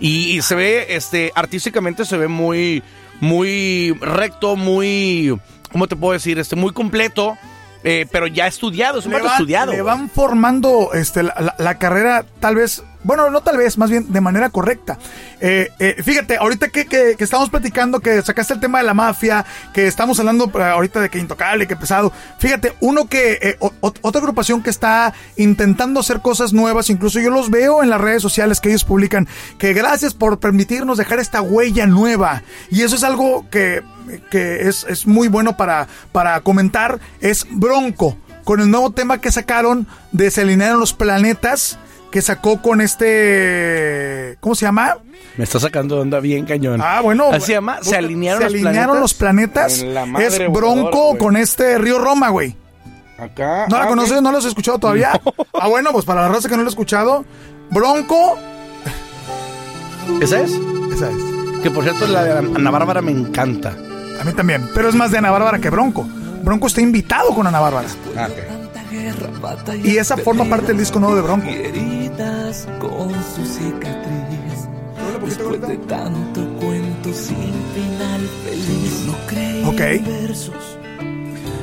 Y, 0.00 0.36
y, 0.36 0.42
se 0.42 0.54
ve, 0.54 0.86
este, 0.90 1.32
artísticamente 1.34 2.04
se 2.04 2.16
ve 2.16 2.28
muy, 2.28 2.82
muy 3.20 3.96
recto, 4.00 4.56
muy, 4.56 5.38
¿cómo 5.72 5.86
te 5.86 5.96
puedo 5.96 6.12
decir? 6.12 6.38
Este, 6.38 6.56
muy 6.56 6.72
completo. 6.72 7.36
Eh, 7.84 8.06
pero 8.10 8.26
ya 8.26 8.48
estudiado, 8.48 8.98
es 8.98 9.06
un 9.06 9.12
le 9.12 9.22
va, 9.22 9.30
estudiado. 9.30 9.70
Le 9.70 9.82
van 9.82 10.10
formando 10.10 10.92
este, 10.94 11.22
la, 11.22 11.34
la, 11.38 11.54
la, 11.58 11.78
carrera, 11.78 12.24
tal 12.40 12.56
vez, 12.56 12.82
bueno, 13.04 13.30
no 13.30 13.40
tal 13.42 13.56
vez, 13.56 13.78
más 13.78 13.90
bien 13.90 14.12
de 14.12 14.20
manera 14.20 14.50
correcta. 14.50 14.98
Eh, 15.40 15.70
eh, 15.78 15.96
fíjate, 16.02 16.36
ahorita 16.36 16.68
que, 16.68 16.86
que, 16.86 17.16
estamos 17.18 17.50
platicando, 17.50 18.00
que 18.00 18.22
sacaste 18.22 18.54
el 18.54 18.60
tema 18.60 18.78
de 18.78 18.84
la 18.84 18.94
mafia, 18.94 19.44
que 19.72 19.86
estamos 19.86 20.18
hablando 20.18 20.50
ahorita 20.54 21.00
de 21.00 21.08
que 21.08 21.18
intocable, 21.18 21.66
que 21.66 21.76
pesado. 21.76 22.12
Fíjate, 22.38 22.74
uno 22.80 23.08
que, 23.08 23.38
eh, 23.40 23.56
otra 23.80 24.20
agrupación 24.20 24.62
que 24.62 24.70
está 24.70 25.14
intentando 25.36 26.00
hacer 26.00 26.20
cosas 26.20 26.52
nuevas, 26.52 26.90
incluso 26.90 27.20
yo 27.20 27.30
los 27.30 27.50
veo 27.50 27.82
en 27.82 27.90
las 27.90 28.00
redes 28.00 28.22
sociales 28.22 28.60
que 28.60 28.70
ellos 28.70 28.84
publican, 28.84 29.28
que 29.58 29.72
gracias 29.72 30.14
por 30.14 30.40
permitirnos 30.40 30.98
dejar 30.98 31.18
esta 31.18 31.40
huella 31.40 31.86
nueva. 31.86 32.42
Y 32.70 32.82
eso 32.82 32.96
es 32.96 33.04
algo 33.04 33.48
que 33.50 33.82
que 34.30 34.68
es, 34.68 34.86
es 34.88 35.06
muy 35.06 35.28
bueno 35.28 35.56
para, 35.56 35.86
para 36.12 36.40
comentar 36.40 36.98
es 37.20 37.46
Bronco, 37.50 38.16
con 38.44 38.60
el 38.60 38.70
nuevo 38.70 38.90
tema 38.92 39.20
que 39.20 39.30
sacaron 39.30 39.86
de 40.12 40.30
Se 40.30 40.42
alinearon 40.42 40.80
los 40.80 40.94
planetas, 40.94 41.78
que 42.10 42.22
sacó 42.22 42.60
con 42.62 42.80
este... 42.80 44.36
¿Cómo 44.40 44.54
se 44.54 44.66
llama? 44.66 44.98
Me 45.36 45.44
está 45.44 45.60
sacando 45.60 45.96
de 45.96 46.02
onda 46.02 46.20
bien 46.20 46.46
cañón. 46.46 46.80
Ah, 46.82 47.00
bueno. 47.00 47.30
Así 47.30 47.46
se 47.46 47.52
llama, 47.52 47.78
Se 47.82 47.96
alinearon, 47.96 48.40
se 48.40 48.46
alinearon 48.46 49.00
los 49.00 49.14
planetas. 49.14 49.82
los 49.82 49.92
planetas. 49.92 50.34
Es 50.34 50.52
Bronco 50.52 51.16
con 51.18 51.36
este 51.36 51.78
Río 51.78 51.98
Roma, 51.98 52.30
güey. 52.30 52.56
Acá. 53.18 53.66
¿No 53.68 53.78
la 53.78 53.84
ah, 53.84 53.88
conoces? 53.88 54.12
okay. 54.12 54.22
¿No 54.22 54.32
lo 54.32 54.38
has 54.38 54.44
escuchado 54.44 54.78
todavía? 54.78 55.20
No. 55.58 55.64
Ah, 55.64 55.68
bueno, 55.68 55.90
pues 55.92 56.04
para 56.04 56.22
la 56.22 56.28
raza 56.28 56.48
que 56.48 56.56
no 56.56 56.62
lo 56.62 56.68
ha 56.68 56.70
escuchado, 56.70 57.24
Bronco... 57.70 58.38
¿Esa 60.20 60.40
es? 60.40 60.52
Esa 60.92 61.10
es. 61.10 61.62
Que 61.62 61.70
por 61.70 61.82
cierto, 61.82 62.06
la 62.06 62.22
de 62.22 62.32
Ana 62.38 62.70
Bárbara 62.70 63.02
me 63.02 63.10
encanta. 63.10 63.74
A 64.20 64.24
mí 64.24 64.32
también. 64.32 64.68
Pero 64.72 64.88
es 64.88 64.94
más 64.94 65.10
de 65.10 65.18
Ana 65.18 65.32
Bárbara 65.32 65.58
que 65.58 65.68
Bronco. 65.68 66.06
Bronco 66.42 66.68
está 66.68 66.80
invitado 66.80 67.34
con 67.34 67.46
Ana 67.46 67.60
Bárbara. 67.60 67.88
Ah, 68.16 68.28
okay. 68.30 68.57
Y 69.82 69.96
esa 69.96 70.16
forma 70.16 70.44
parte 70.44 70.68
del 70.68 70.78
disco 70.78 70.98
nuevo 70.98 71.16
de 71.16 71.22
Bronco. 71.22 71.46
con 72.80 73.10
su 73.34 73.44
cicatriz. 73.44 74.68
Después 75.24 75.60
de 75.60 75.76
tanto 75.78 76.48
cuento 76.58 77.12
sin 77.12 77.52
final 77.74 78.20
feliz. 78.44 79.04
No 79.06 79.14
creí 79.26 79.64
okay. 79.64 79.98
versos. 79.98 80.78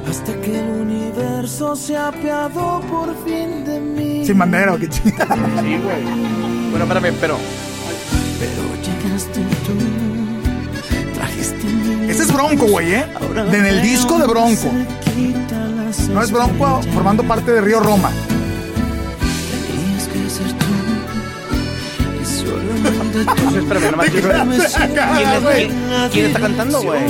Hasta 0.10 0.34
que 0.42 0.60
el 0.60 0.70
universo 0.70 1.76
se 1.76 1.98
apiadó 1.98 2.82
por 2.82 3.16
fin 3.26 3.66
de 3.66 3.80
mí. 3.80 4.26
Sin 4.26 4.38
bandera, 4.38 4.74
¿o 4.74 4.78
qué 4.78 4.88
chingada? 4.88 5.36
Sí, 5.36 5.78
güey. 5.78 6.04
Bueno, 6.70 6.86
espérame, 6.86 7.16
pero. 7.20 7.38
Pero 8.40 8.62
llegaste 8.84 9.42
tú. 9.66 10.06
Ese 12.10 12.24
es 12.24 12.32
Bronco, 12.32 12.68
güey, 12.68 12.94
¿eh? 12.94 13.06
De 13.52 13.58
en 13.58 13.66
el 13.66 13.82
disco 13.82 14.20
de 14.20 14.28
Bronco. 14.28 14.72
No 14.72 15.65
es 16.00 16.32
Bronco 16.32 16.82
formando 16.94 17.24
parte 17.24 17.52
de 17.52 17.62
Río 17.62 17.80
Roma. 17.80 18.12
Espérame, 23.56 23.92
nomás 23.92 24.10
quiero... 24.10 24.30
¿Quién, 24.30 24.52
es, 24.62 24.76
¿quién, 24.76 26.10
¿Quién 26.12 26.26
está 26.28 26.40
cantando, 26.40 26.82
güey? 26.82 27.02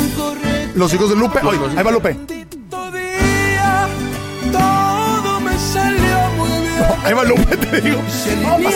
Los 0.75 0.93
hijos 0.93 1.09
de 1.09 1.15
Lupe. 1.15 1.39
Oye, 1.43 1.59
ahí 1.77 1.83
va 1.83 1.91
Lupe. 1.91 2.15
Todo 4.51 5.39
me 5.41 5.57
salió 5.57 6.17
muy 6.37 6.49
bien. 6.61 6.79
No, 6.79 6.95
ahí 7.03 7.13
va 7.13 7.23
Lupe, 7.23 7.57
te 7.57 7.81
digo. 7.81 8.01
Se 8.09 8.35
no, 8.37 8.57
los 8.59 8.69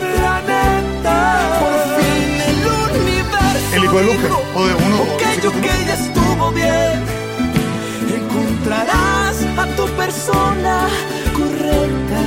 planetas. 0.00 1.58
Por 1.60 1.74
fin 2.00 2.40
el 2.40 3.00
universo. 3.00 3.74
El 3.74 3.84
hijo 3.84 3.98
de 3.98 4.04
Lupe. 4.04 4.28
O 4.54 4.66
de 4.66 4.74
uno. 4.74 5.02
Aquello 5.14 5.52
que 5.52 5.86
ya 5.86 5.94
estuvo 5.94 6.50
bien. 6.52 7.15
Encontrarás 8.36 9.42
a 9.56 9.66
tu 9.76 9.86
persona 9.96 10.88
correcta. 11.34 12.20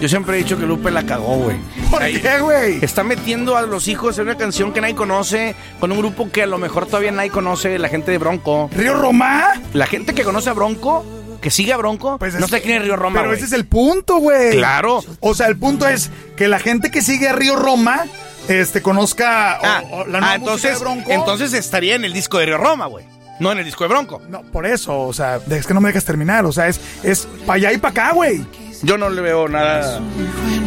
Yo 0.00 0.08
siempre 0.08 0.36
he 0.36 0.38
dicho 0.38 0.58
que 0.58 0.66
Lupe 0.66 0.90
la 0.90 1.04
cagó, 1.04 1.36
güey. 1.36 1.56
¿Por 1.90 2.02
qué, 2.04 2.38
güey? 2.40 2.78
Está 2.84 3.02
metiendo 3.02 3.56
a 3.56 3.62
los 3.62 3.88
hijos 3.88 4.16
en 4.18 4.24
una 4.26 4.36
canción 4.36 4.72
que 4.72 4.80
nadie 4.80 4.94
conoce, 4.94 5.56
con 5.80 5.90
un 5.90 5.98
grupo 5.98 6.30
que 6.30 6.42
a 6.42 6.46
lo 6.46 6.58
mejor 6.58 6.86
todavía 6.86 7.10
nadie 7.10 7.30
conoce, 7.30 7.78
la 7.78 7.88
gente 7.88 8.12
de 8.12 8.18
Bronco. 8.18 8.70
¿Río 8.76 8.94
Roma? 8.94 9.54
La 9.72 9.86
gente 9.86 10.14
que 10.14 10.22
conoce 10.22 10.50
a 10.50 10.52
Bronco, 10.52 11.04
que 11.40 11.50
sigue 11.50 11.72
a 11.72 11.78
Bronco, 11.78 12.18
pues 12.18 12.34
no 12.34 12.46
sé 12.46 12.60
quién 12.60 12.76
es 12.76 12.82
Río 12.82 12.96
Roma, 12.96 13.20
Pero 13.20 13.30
wey. 13.30 13.38
ese 13.38 13.46
es 13.46 13.52
el 13.52 13.66
punto, 13.66 14.18
güey. 14.18 14.52
Claro. 14.52 15.02
O 15.20 15.34
sea, 15.34 15.46
el 15.48 15.56
punto 15.56 15.88
es 15.88 16.10
que 16.36 16.46
la 16.46 16.58
gente 16.58 16.90
que 16.90 17.02
sigue 17.02 17.28
a 17.28 17.32
Río 17.32 17.56
Roma 17.56 18.04
este, 18.48 18.82
conozca 18.82 19.52
ah, 19.62 19.82
o, 19.90 19.96
o 19.96 20.06
la 20.06 20.20
nueva 20.20 20.32
ah, 20.32 20.36
entonces, 20.36 20.74
de 20.74 20.78
Bronco. 20.78 21.10
entonces 21.10 21.52
estaría 21.54 21.96
en 21.96 22.04
el 22.04 22.12
disco 22.12 22.38
de 22.38 22.46
Río 22.46 22.58
Roma, 22.58 22.86
güey. 22.86 23.15
No 23.38 23.52
en 23.52 23.58
el 23.58 23.64
disco 23.64 23.84
de 23.84 23.88
Bronco. 23.88 24.22
No, 24.28 24.42
por 24.42 24.66
eso, 24.66 25.00
o 25.00 25.12
sea, 25.12 25.40
es 25.50 25.66
que 25.66 25.74
no 25.74 25.80
me 25.80 25.88
dejas 25.88 26.04
terminar. 26.04 26.44
O 26.46 26.52
sea, 26.52 26.68
es, 26.68 26.80
es 27.02 27.26
para 27.46 27.54
allá 27.54 27.72
y 27.72 27.78
para 27.78 27.90
acá, 27.90 28.12
güey. 28.12 28.44
Yo 28.82 28.98
no 28.98 29.08
le 29.08 29.22
veo 29.22 29.48
nada. 29.48 30.00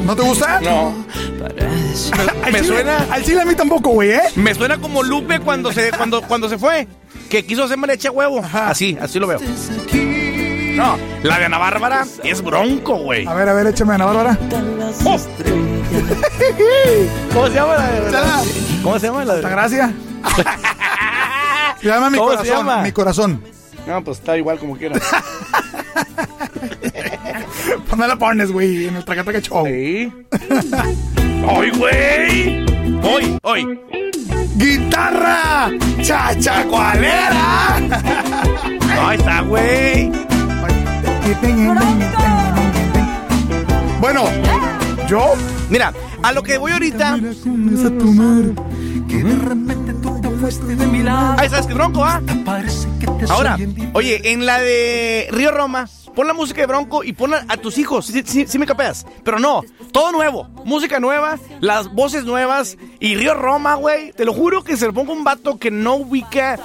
¿No 0.05 0.15
te 0.15 0.23
gusta? 0.23 0.60
No. 0.62 0.93
me 2.45 2.62
chile, 2.62 2.63
suena. 2.63 3.05
Al 3.12 3.23
chile 3.23 3.41
a 3.41 3.45
mí 3.45 3.55
tampoco, 3.55 3.91
güey, 3.91 4.12
¿eh? 4.12 4.21
Me 4.36 4.53
suena 4.55 4.77
como 4.77 5.03
Lupe 5.03 5.39
cuando 5.39 5.71
se, 5.71 5.91
cuando, 5.91 6.21
cuando 6.23 6.49
se 6.49 6.58
fue. 6.58 6.88
Que 7.29 7.45
quiso 7.45 7.63
hacerme 7.63 7.88
leche 7.88 8.08
a 8.08 8.12
huevo. 8.12 8.39
Ajá. 8.39 8.69
Así, 8.69 8.97
así 8.99 9.19
lo 9.19 9.27
veo. 9.27 9.39
No, 10.75 10.97
la 11.23 11.39
de 11.39 11.45
Ana 11.45 11.58
Bárbara 11.58 12.05
es 12.23 12.41
bronco, 12.41 12.97
güey. 12.97 13.27
A 13.27 13.34
ver, 13.34 13.49
a 13.49 13.53
ver, 13.53 13.67
échame 13.67 13.91
a 13.91 13.95
Ana 13.95 14.05
Bárbara. 14.05 14.38
Oh. 15.03 15.17
¿Cómo 17.34 17.47
se 17.47 17.53
llama 17.53 17.75
la 17.75 17.91
de 17.91 18.12
Chala. 18.12 18.41
¿Cómo 18.84 18.99
se 18.99 19.08
llama 19.08 19.25
la 19.25 19.36
de 19.36 19.41
Gracias. 19.41 19.91
se 21.82 21.88
llama 21.88 22.10
mi 22.10 22.18
¿Cómo 22.18 22.32
se 22.32 22.38
corazón. 22.38 22.58
llama? 22.58 22.82
Mi 22.84 22.92
corazón. 22.92 23.44
No, 23.88 24.04
pues 24.04 24.20
está 24.20 24.38
igual 24.38 24.60
como 24.60 24.78
quiera. 24.78 25.00
¿Dónde 27.89 28.08
la 28.08 28.15
pones, 28.18 28.52
güey? 28.52 28.88
En 28.88 28.96
el 28.98 29.06
Tracatraca 29.06 29.42
Show. 29.42 29.65
Sí. 29.65 30.12
¡Hoy, 31.48 31.72
güey! 31.72 32.65
¡Hoy, 33.04 33.38
hoy! 33.44 33.80
¡Guitarra! 34.56 35.72
¡Chachacualera! 36.02 37.76
Ahí 39.08 39.18
está, 39.18 39.42
güey. 39.42 40.12
Bueno, 44.00 44.26
yo. 45.08 45.34
Mira, 45.70 45.94
a 46.24 46.32
lo 46.32 46.44
que 46.44 46.58
voy 46.58 46.72
ahorita. 46.72 47.18
Fuiste 50.39 50.75
de 50.75 50.88
mi 50.88 51.04
lado. 51.04 51.36
Ahí 51.38 51.49
sabes 51.49 51.67
que 51.67 51.73
bronco, 51.73 52.04
¿ah? 52.04 52.21
Ahora, 53.30 53.58
oye, 53.93 54.32
en 54.32 54.45
la 54.45 54.60
de 54.60 55.28
Río 55.32 55.52
Roma, 55.52 55.88
pon 56.15 56.28
la 56.28 56.34
música 56.34 56.62
de 56.62 56.67
Bronco 56.67 57.04
y 57.04 57.13
pon 57.13 57.34
a, 57.34 57.58
tus 57.58 57.78
hijos. 57.78 58.12
Sí 58.25 58.58
me 58.58 58.65
capeas. 58.65 59.06
Pero 59.23 59.39
no, 59.39 59.63
todo 59.91 60.12
nuevo. 60.12 60.47
Música 60.65 60.99
nueva, 60.99 61.38
las 61.60 61.93
voces 61.93 62.23
nuevas. 62.23 62.78
Y 62.99 63.15
Río 63.15 63.34
Roma, 63.34 63.75
güey. 63.75 64.13
Te 64.13 64.25
lo 64.25 64.34
juro 64.34 64.63
que 64.63 64.78
se 64.78 64.88
le 64.88 64.93
ponga 64.93 65.12
un 65.12 65.23
vato 65.23 65.60
que 65.60 65.71
no 65.71 65.95
ubica 65.95 66.60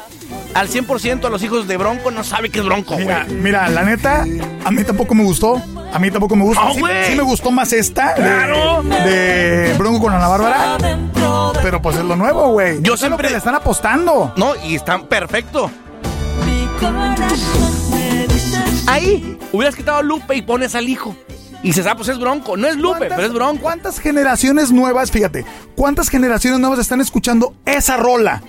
al 0.54 0.68
100% 0.68 1.24
a 1.26 1.30
los 1.30 1.42
hijos 1.42 1.66
de 1.66 1.76
Bronco, 1.76 2.10
no 2.10 2.22
sabe 2.24 2.50
qué 2.50 2.60
es 2.60 2.64
Bronco, 2.64 2.94
güey. 2.94 3.06
Mira, 3.06 3.26
mira, 3.28 3.68
la 3.68 3.82
neta, 3.82 4.24
a 4.64 4.70
mí 4.70 4.84
tampoco 4.84 5.14
me 5.14 5.24
gustó. 5.24 5.60
A 5.92 5.98
mí 6.00 6.10
tampoco 6.10 6.34
me 6.34 6.42
gusta. 6.44 6.64
No, 6.64 6.74
sí, 6.74 6.82
me 7.16 7.22
gustó 7.22 7.50
más 7.52 7.72
esta. 7.72 8.14
de- 8.14 8.22
Claro. 8.22 8.82
De, 8.82 9.74
Bronco 9.78 10.00
con 10.00 10.12
Ana 10.12 10.26
Bárbara. 10.28 10.76
Pero 11.62 11.80
pues 11.80 11.96
es 11.96 12.04
lo 12.04 12.16
nuevo, 12.16 12.48
güey. 12.52 12.76
Yo 12.82 12.94
Es 12.94 13.00
lo 13.00 13.06
siempre- 13.06 13.26
que 13.28 13.32
le 13.32 13.38
están 13.38 13.54
apostando. 13.54 14.32
No, 14.36 14.54
y 14.64 14.74
está 14.74 14.98
perfecto. 15.06 15.70
Ahí 18.86 19.38
hubieras 19.52 19.74
quitado 19.76 19.98
a 19.98 20.02
Lupe 20.02 20.34
y 20.36 20.42
pones 20.42 20.74
al 20.74 20.88
hijo. 20.88 21.16
Y 21.62 21.68
dices, 21.68 21.86
ah, 21.86 21.94
pues 21.96 22.08
es 22.08 22.18
Bronco. 22.18 22.56
No 22.56 22.66
es 22.68 22.76
Lupe, 22.76 23.06
pero 23.08 23.22
es 23.22 23.32
Bronco. 23.32 23.62
¿Cuántas 23.62 23.98
generaciones 23.98 24.70
nuevas, 24.70 25.10
fíjate, 25.10 25.46
cuántas 25.76 26.10
generaciones 26.10 26.60
nuevas 26.60 26.78
están 26.78 27.00
escuchando 27.00 27.54
esa 27.64 27.96
rola? 27.96 28.42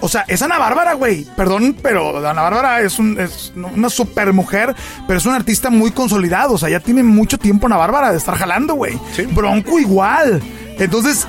O 0.00 0.08
sea, 0.08 0.24
es 0.28 0.42
Ana 0.42 0.58
Bárbara, 0.58 0.94
güey. 0.94 1.26
Perdón, 1.36 1.76
pero 1.82 2.26
Ana 2.28 2.42
Bárbara 2.42 2.80
es, 2.82 2.98
un, 2.98 3.18
es 3.18 3.52
una 3.56 3.90
super 3.90 4.32
mujer, 4.32 4.74
pero 5.06 5.18
es 5.18 5.26
un 5.26 5.34
artista 5.34 5.70
muy 5.70 5.90
consolidado. 5.90 6.54
O 6.54 6.58
sea, 6.58 6.68
ya 6.68 6.80
tiene 6.80 7.02
mucho 7.02 7.38
tiempo 7.38 7.66
Ana 7.66 7.76
Bárbara 7.76 8.10
de 8.12 8.18
estar 8.18 8.36
jalando, 8.36 8.74
güey. 8.74 8.98
Bronco 9.32 9.78
igual. 9.80 10.40
Entonces, 10.78 11.26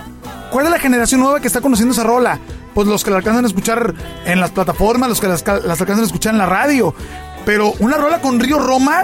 ¿cuál 0.52 0.66
es 0.66 0.72
la 0.72 0.80
generación 0.80 1.22
nueva 1.22 1.40
que 1.40 1.48
está 1.48 1.62
conociendo 1.62 1.94
esa 1.94 2.04
rola? 2.04 2.40
Pues 2.74 2.88
los 2.88 3.04
que 3.04 3.10
la 3.10 3.18
alcanzan 3.18 3.44
a 3.46 3.48
escuchar 3.48 3.96
en 4.26 4.40
las 4.40 4.52
plataformas, 4.52 5.10
los 5.10 5.20
que 5.20 5.28
las, 5.28 5.46
las 5.46 5.82
alcanzan 5.82 6.04
a 6.04 6.06
escuchar 6.06 6.34
en 6.34 6.38
la 6.38 6.46
radio. 6.46 6.94
Pero 7.46 7.74
una 7.80 7.98
rola 7.98 8.22
con 8.22 8.40
Río 8.40 8.60
Roma, 8.60 9.04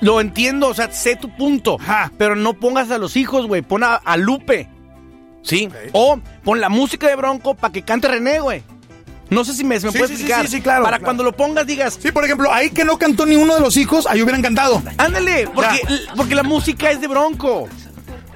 Lo 0.00 0.20
entiendo, 0.20 0.68
o 0.68 0.74
sea, 0.74 0.92
sé 0.92 1.16
tu 1.16 1.28
punto. 1.36 1.76
Ajá. 1.80 2.12
Pero 2.16 2.36
no 2.36 2.54
pongas 2.54 2.90
a 2.92 2.98
los 2.98 3.16
hijos, 3.16 3.48
güey. 3.48 3.62
Pon 3.62 3.82
a, 3.82 3.94
a 3.96 4.16
Lupe. 4.16 4.68
¿Sí? 5.48 5.68
O 5.92 6.20
pon 6.44 6.60
la 6.60 6.68
música 6.68 7.08
de 7.08 7.16
Bronco 7.16 7.54
para 7.54 7.72
que 7.72 7.82
cante 7.82 8.06
René, 8.08 8.40
güey. 8.40 8.62
No 9.30 9.44
sé 9.44 9.52
si 9.54 9.62
me, 9.64 9.78
se 9.78 9.86
me 9.86 9.92
Sí, 9.92 9.98
puede 9.98 10.08
sí, 10.10 10.16
sí, 10.16 10.22
explicar. 10.22 10.46
sí, 10.46 10.52
sí, 10.56 10.60
claro, 10.62 10.84
Para 10.84 10.96
claro. 10.98 11.04
cuando 11.04 11.22
lo 11.24 11.32
pongas 11.32 11.66
digas, 11.66 11.98
Sí, 12.00 12.12
por 12.12 12.24
ejemplo, 12.24 12.50
ahí 12.52 12.70
que 12.70 12.84
no 12.84 12.96
cantó 12.98 13.26
ni 13.26 13.36
uno 13.36 13.54
de 13.56 13.60
los 13.60 13.76
hijos, 13.76 14.06
ahí 14.06 14.22
hubieran 14.22 14.40
cantado. 14.42 14.82
ándale, 14.96 15.48
porque, 15.54 15.80
porque 16.16 16.34
la 16.34 16.42
música 16.42 16.90
es 16.90 17.00
de 17.00 17.08
Bronco. 17.08 17.68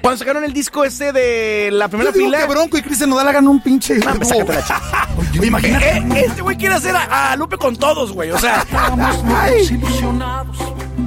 Cuando 0.02 0.18
sacaron 0.18 0.42
el 0.42 0.52
disco 0.52 0.84
ese 0.84 1.12
de 1.12 1.70
la 1.72 1.86
primera 1.88 2.10
Yo 2.10 2.16
digo 2.18 2.26
fila. 2.30 2.40
que 2.40 2.46
Bronco 2.48 2.76
y 2.76 2.82
Cristian 2.82 3.08
Nodal 3.08 3.28
hagan 3.28 3.46
un 3.46 3.60
pinche. 3.62 3.94
No, 4.00 4.14
pues, 4.16 4.28
sácate 4.30 4.52
la 4.52 5.08
Oye, 5.38 5.46
imagínate. 5.46 5.88
Eh, 5.96 6.04
eh, 6.16 6.24
este 6.26 6.42
güey 6.42 6.56
quiere 6.56 6.74
hacer 6.74 6.94
a, 6.96 7.30
a 7.32 7.36
Lupe 7.36 7.56
con 7.56 7.76
todos, 7.76 8.12
güey. 8.12 8.32
O 8.32 8.38
sea, 8.38 8.62
Estamos 8.62 9.22
muy 9.22 9.50
desilusionados. 9.52 10.56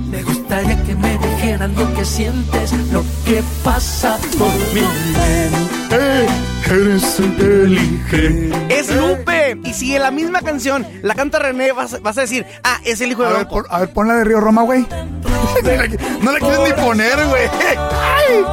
Me 0.10 0.24
gustaría 0.24 0.82
que 0.84 0.96
me 0.96 1.14
dijeran 1.56 1.76
lo 1.76 1.94
que 1.96 2.04
sientes, 2.06 2.74
lo 2.91 3.04
que 3.26 3.41
pasa 3.63 4.18
por 4.38 4.52
mi 4.74 4.82
mente. 4.82 6.28
Eres 6.70 7.20
inteligente. 7.20 8.52
es 8.70 8.94
Lupe. 8.94 9.58
Y 9.63 9.74
si 9.74 9.96
en 9.96 10.02
la 10.02 10.12
misma 10.12 10.41
canción 10.41 10.86
la 11.02 11.15
canta 11.15 11.39
René, 11.39 11.72
vas, 11.72 12.02
vas 12.02 12.18
a 12.18 12.22
decir, 12.22 12.46
ah, 12.63 12.80
es 12.84 13.00
el 13.02 13.12
hijo 13.12 13.22
de 13.24 13.30
A 13.30 13.32
ver, 13.32 13.38
Bronco. 13.46 13.56
por- 13.63 13.68
a 13.74 13.80
ver, 13.80 13.89
ponla 13.94 14.15
de 14.15 14.24
Río 14.26 14.41
Roma, 14.41 14.63
güey. 14.63 14.82
no 16.22 16.32
la, 16.32 16.39
quieres 16.39 16.60
ni 16.65 16.74
poner, 16.84 17.26
güey. 17.28 17.48
Ay. 17.78 18.44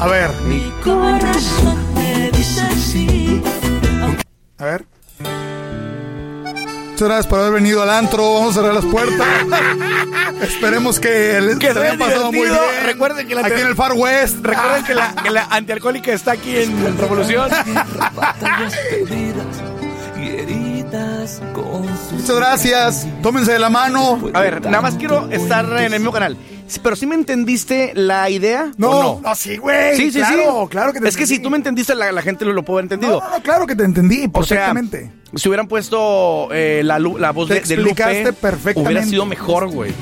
A 0.00 0.06
ver, 0.06 0.30
Mi 0.46 0.70
corazón 0.84 1.94
me 1.94 2.30
dice 2.30 2.62
sí. 2.76 3.42
a 4.58 4.64
ver. 4.64 4.84
Muchas 6.98 7.10
gracias 7.10 7.26
por 7.28 7.38
haber 7.38 7.52
venido 7.52 7.80
al 7.80 7.90
antro. 7.90 8.34
Vamos 8.34 8.56
a 8.56 8.60
cerrar 8.60 8.74
las 8.74 8.84
puertas. 8.84 9.24
Esperemos 10.42 10.98
que 10.98 11.40
les 11.40 11.56
Que 11.56 11.68
haya 11.68 11.96
pasado 11.96 12.32
muy 12.32 12.40
bien. 12.48 12.58
Recuerden 12.86 13.28
que 13.28 13.36
la- 13.36 13.42
aquí 13.46 13.60
en 13.60 13.68
el 13.68 13.76
Far 13.76 13.92
West. 13.92 14.38
Recuerden 14.42 14.84
que 14.84 14.94
la, 14.96 15.14
que 15.14 15.30
la 15.30 15.44
antialcohólica 15.44 16.12
está 16.12 16.32
aquí 16.32 16.56
en 16.56 16.98
Revolución. 16.98 17.48
Muchas 22.12 22.36
gracias. 22.36 23.06
Tómense 23.22 23.52
de 23.52 23.58
la 23.60 23.70
mano. 23.70 24.18
A 24.34 24.40
ver, 24.40 24.60
nada 24.64 24.80
más 24.80 24.94
quiero 24.96 25.28
estar 25.30 25.64
en 25.66 25.92
el 25.92 26.00
mismo 26.00 26.10
canal. 26.10 26.36
Pero 26.82 26.96
sí 26.96 27.06
me 27.06 27.14
entendiste 27.14 27.92
la 27.94 28.28
idea. 28.30 28.72
No, 28.76 28.90
¿o 28.90 29.20
no, 29.20 29.34
sí, 29.34 29.56
güey. 29.56 29.96
Sí, 29.96 30.10
sí, 30.10 30.18
claro, 30.18 30.62
sí. 30.64 30.68
claro 30.70 30.92
que 30.92 31.00
te 31.00 31.08
Es 31.08 31.16
que 31.16 31.26
si 31.26 31.38
tú 31.38 31.48
me 31.50 31.56
entendiste, 31.56 31.94
la, 31.94 32.12
la 32.12 32.22
gente 32.22 32.44
lo, 32.44 32.52
lo 32.52 32.62
puede 32.62 32.80
haber 32.80 32.90
No, 32.90 32.94
entendido. 32.96 33.20
no, 33.20 33.36
no, 33.38 33.42
claro 33.42 33.66
que 33.66 33.74
te 33.74 33.84
entendí 33.84 34.28
O 34.32 34.42
sea, 34.44 34.72
perfectamente. 34.72 35.10
si 35.34 35.48
hubieran 35.48 35.66
puesto 35.68 36.48
eh, 36.52 36.82
la, 36.84 36.98
la 36.98 37.30
voz 37.32 37.48
Te 37.48 37.54
de, 37.54 37.60
de 37.60 37.76
Lupe, 37.78 37.90
explicaste 38.02 38.32
perfectamente. 38.34 38.80
hubiera 38.92 39.06
sido 39.06 39.24
mejor, 39.26 39.68
güey. 39.68 39.92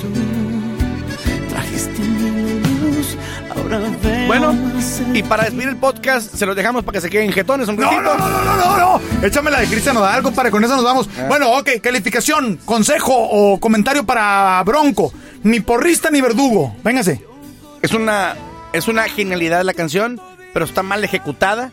Bueno, 4.27 4.55
y 5.15 5.23
para 5.23 5.45
despedir 5.45 5.69
el 5.69 5.77
podcast, 5.77 6.35
se 6.35 6.47
los 6.47 6.55
dejamos 6.57 6.85
para 6.85 6.97
que 6.97 7.01
se 7.01 7.11
queden 7.11 7.33
jetones 7.33 7.69
un 7.69 7.77
No, 7.77 7.83
ratito. 7.91 8.03
no, 8.03 8.17
no, 8.17 8.29
no, 8.29 8.45
no, 8.45 8.57
no, 8.57 8.77
no. 9.21 9.27
Échame 9.27 9.51
la 9.51 9.61
de 9.61 9.67
Cristian 9.67 9.95
Nodal, 9.95 10.23
compadre. 10.23 10.51
Con 10.51 10.63
eso 10.65 10.75
nos 10.77 10.85
vamos. 10.85 11.09
Ah. 11.19 11.25
Bueno, 11.29 11.51
ok. 11.53 11.71
Calificación, 11.83 12.59
consejo 12.65 13.13
o 13.15 13.59
comentario 13.59 14.05
para 14.05 14.63
Bronco. 14.65 15.13
Ni 15.47 15.61
porrista 15.61 16.11
ni 16.11 16.21
verdugo. 16.21 16.75
Véngase. 16.83 17.25
Es 17.81 17.95
una, 17.95 18.35
es 18.73 18.89
una 18.89 19.05
genialidad 19.05 19.63
la 19.63 19.75
canción, 19.75 20.21
pero 20.53 20.65
está 20.65 20.83
mal 20.83 21.05
ejecutada. 21.05 21.71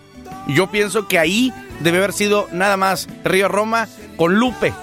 Yo 0.47 0.69
pienso 0.69 1.07
que 1.07 1.17
ahí 1.17 1.51
debe 1.79 1.97
haber 1.97 2.13
sido 2.13 2.47
nada 2.51 2.77
más 2.77 3.07
Río 3.23 3.47
Roma 3.47 3.87
con 4.15 4.35
Lupe. 4.35 4.73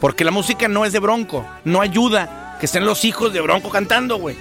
Porque 0.00 0.24
la 0.24 0.30
música 0.30 0.66
no 0.66 0.86
es 0.86 0.94
de 0.94 1.00
Bronco. 1.00 1.44
No 1.66 1.82
ayuda 1.82 2.56
que 2.58 2.64
estén 2.64 2.86
los 2.86 3.04
hijos 3.04 3.34
de 3.34 3.42
Bronco 3.42 3.68
cantando, 3.68 4.16
güey. 4.16 4.36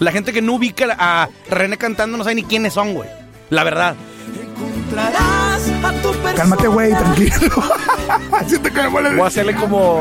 La 0.00 0.10
gente 0.10 0.32
que 0.32 0.42
no 0.42 0.54
ubica 0.54 0.96
a 0.98 1.28
René 1.48 1.78
cantando 1.78 2.18
no 2.18 2.24
sabe 2.24 2.34
ni 2.34 2.42
quiénes 2.42 2.72
son, 2.72 2.92
güey. 2.92 3.08
La 3.50 3.62
verdad. 3.62 3.94
Cálmate, 6.36 6.68
güey, 6.68 6.90
tranquilo. 6.90 7.62
Siento 8.46 8.70
que 8.72 8.82
me 8.82 8.88
Voy 8.88 9.20
a 9.20 9.26
hacerle 9.26 9.54
como 9.54 10.00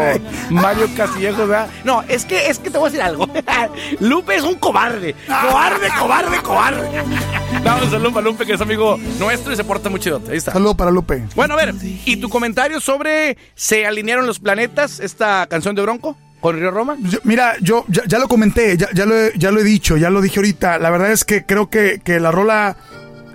Mario 0.50 0.88
Castillejo, 0.96 1.48
¿verdad? 1.48 1.68
No, 1.84 2.04
es 2.04 2.26
que, 2.26 2.48
es 2.50 2.60
que 2.60 2.70
te 2.70 2.78
voy 2.78 2.88
a 2.88 2.92
decir 2.92 3.02
algo. 3.04 3.28
Lupe 4.00 4.36
es 4.36 4.44
un 4.44 4.56
cobarde. 4.56 5.16
Cobarde, 5.28 5.90
cobarde, 6.00 6.38
cobarde. 6.42 6.90
Dame 7.64 7.84
un 7.86 7.92
saludo 7.92 8.14
para 8.14 8.26
Lupe, 8.26 8.46
que 8.46 8.54
es 8.54 8.62
amigo 8.62 8.98
nuestro 9.20 9.52
y 9.52 9.56
se 9.56 9.64
porta 9.64 9.90
muy 9.90 10.00
chido. 10.00 10.22
Ahí 10.30 10.38
está. 10.38 10.52
Saludo 10.54 10.76
para 10.76 10.92
Lupe. 10.92 11.24
Bueno, 11.36 11.54
a 11.56 11.58
ver, 11.58 11.74
¿y 12.06 12.18
tu 12.18 12.30
comentario 12.30 12.80
sobre 12.80 13.38
se 13.56 13.86
alinearon 13.86 14.26
los 14.28 14.40
planetas, 14.40 15.00
esta 15.00 15.48
canción 15.48 15.76
de 15.76 15.82
Bronco 15.82 16.18
con 16.40 16.56
Río 16.60 16.72
Roma? 16.72 16.96
Yo- 17.00 17.20
mira, 17.24 17.56
yo 17.62 17.86
ya, 17.88 18.04
ya 18.08 18.20
lo 18.20 18.28
comenté, 18.28 18.78
ya, 18.78 18.88
ya 18.94 19.06
lo 19.06 19.16
he, 19.18 19.34
ya 19.38 19.52
lo 19.52 19.60
he 19.60 19.64
dicho, 19.64 19.98
ya 19.98 20.10
lo 20.10 20.22
dije 20.22 20.40
ahorita. 20.40 20.78
La 20.80 20.90
verdad 20.90 21.12
es 21.12 21.26
que 21.26 21.46
creo 21.46 21.70
que, 21.70 22.00
que 22.04 22.20
la 22.20 22.32
rola 22.32 22.78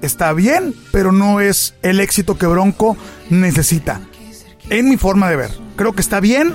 está 0.02 0.32
bien, 0.32 0.74
pero 0.90 1.12
no 1.12 1.40
es 1.40 1.74
el 1.82 2.00
éxito 2.00 2.36
que 2.36 2.46
Bronco 2.46 2.96
necesita. 3.30 4.00
En 4.68 4.88
mi 4.88 4.96
forma 4.96 5.30
de 5.30 5.36
ver. 5.36 5.50
Creo 5.76 5.92
que 5.94 6.02
está 6.02 6.20
bien, 6.20 6.54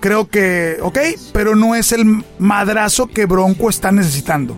creo 0.00 0.28
que, 0.28 0.78
ok, 0.82 0.98
pero 1.32 1.54
no 1.56 1.74
es 1.74 1.92
el 1.92 2.24
madrazo 2.38 3.06
que 3.06 3.26
Bronco 3.26 3.70
está 3.70 3.92
necesitando. 3.92 4.56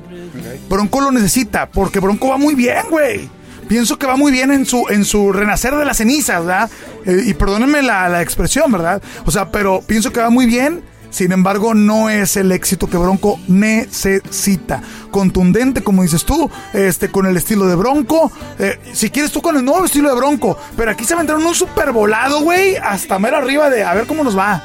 Bronco 0.68 1.00
lo 1.00 1.10
necesita, 1.10 1.70
porque 1.70 2.00
Bronco 2.00 2.28
va 2.28 2.36
muy 2.36 2.54
bien, 2.54 2.84
güey. 2.90 3.28
Pienso 3.68 3.98
que 3.98 4.06
va 4.06 4.16
muy 4.16 4.32
bien 4.32 4.50
en 4.50 4.64
su, 4.64 4.86
en 4.88 5.04
su 5.04 5.30
renacer 5.30 5.74
de 5.74 5.84
las 5.84 5.98
cenizas, 5.98 6.40
¿verdad? 6.40 6.70
Eh, 7.04 7.24
y 7.26 7.34
perdónenme 7.34 7.82
la, 7.82 8.08
la 8.08 8.22
expresión, 8.22 8.72
¿verdad? 8.72 9.02
O 9.26 9.30
sea, 9.30 9.50
pero 9.50 9.82
pienso 9.86 10.10
que 10.10 10.20
va 10.20 10.30
muy 10.30 10.46
bien. 10.46 10.82
Sin 11.10 11.32
embargo, 11.32 11.74
no 11.74 12.10
es 12.10 12.36
el 12.36 12.52
éxito 12.52 12.88
que 12.88 12.96
Bronco 12.96 13.40
necesita. 13.48 14.82
Contundente, 15.10 15.82
como 15.82 16.02
dices 16.02 16.24
tú, 16.24 16.50
este, 16.72 17.10
con 17.10 17.26
el 17.26 17.36
estilo 17.36 17.66
de 17.66 17.74
Bronco. 17.76 18.30
Eh, 18.58 18.78
si 18.92 19.10
quieres 19.10 19.32
tú 19.32 19.40
con 19.40 19.56
el 19.56 19.64
nuevo 19.64 19.84
estilo 19.84 20.10
de 20.10 20.16
Bronco. 20.16 20.58
Pero 20.76 20.90
aquí 20.90 21.04
se 21.04 21.14
aventaron 21.14 21.44
un 21.44 21.54
super 21.54 21.92
volado, 21.92 22.40
güey. 22.40 22.76
Hasta 22.76 23.18
mero 23.18 23.38
arriba 23.38 23.70
de 23.70 23.84
a 23.84 23.94
ver 23.94 24.06
cómo 24.06 24.22
nos 24.22 24.36
va. 24.36 24.62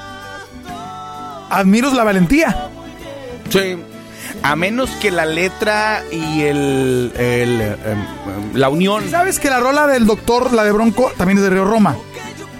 Admiros 1.50 1.94
la 1.94 2.04
valentía. 2.04 2.70
Sí. 3.50 3.78
A 4.42 4.56
menos 4.56 4.90
que 5.02 5.12
la 5.12 5.26
letra 5.26 6.04
y 6.12 6.42
el, 6.42 7.14
el, 7.16 7.62
em, 7.62 7.78
em, 7.86 8.56
la 8.56 8.70
unión. 8.70 9.10
¿Sabes 9.10 9.40
que 9.40 9.50
la 9.50 9.60
rola 9.60 9.88
del 9.88 10.06
doctor, 10.06 10.52
la 10.52 10.64
de 10.66 10.72
Bronco, 10.72 11.12
también 11.18 11.38
es 11.38 11.44
de 11.44 11.50
Río 11.52 11.64
Roma? 11.64 11.96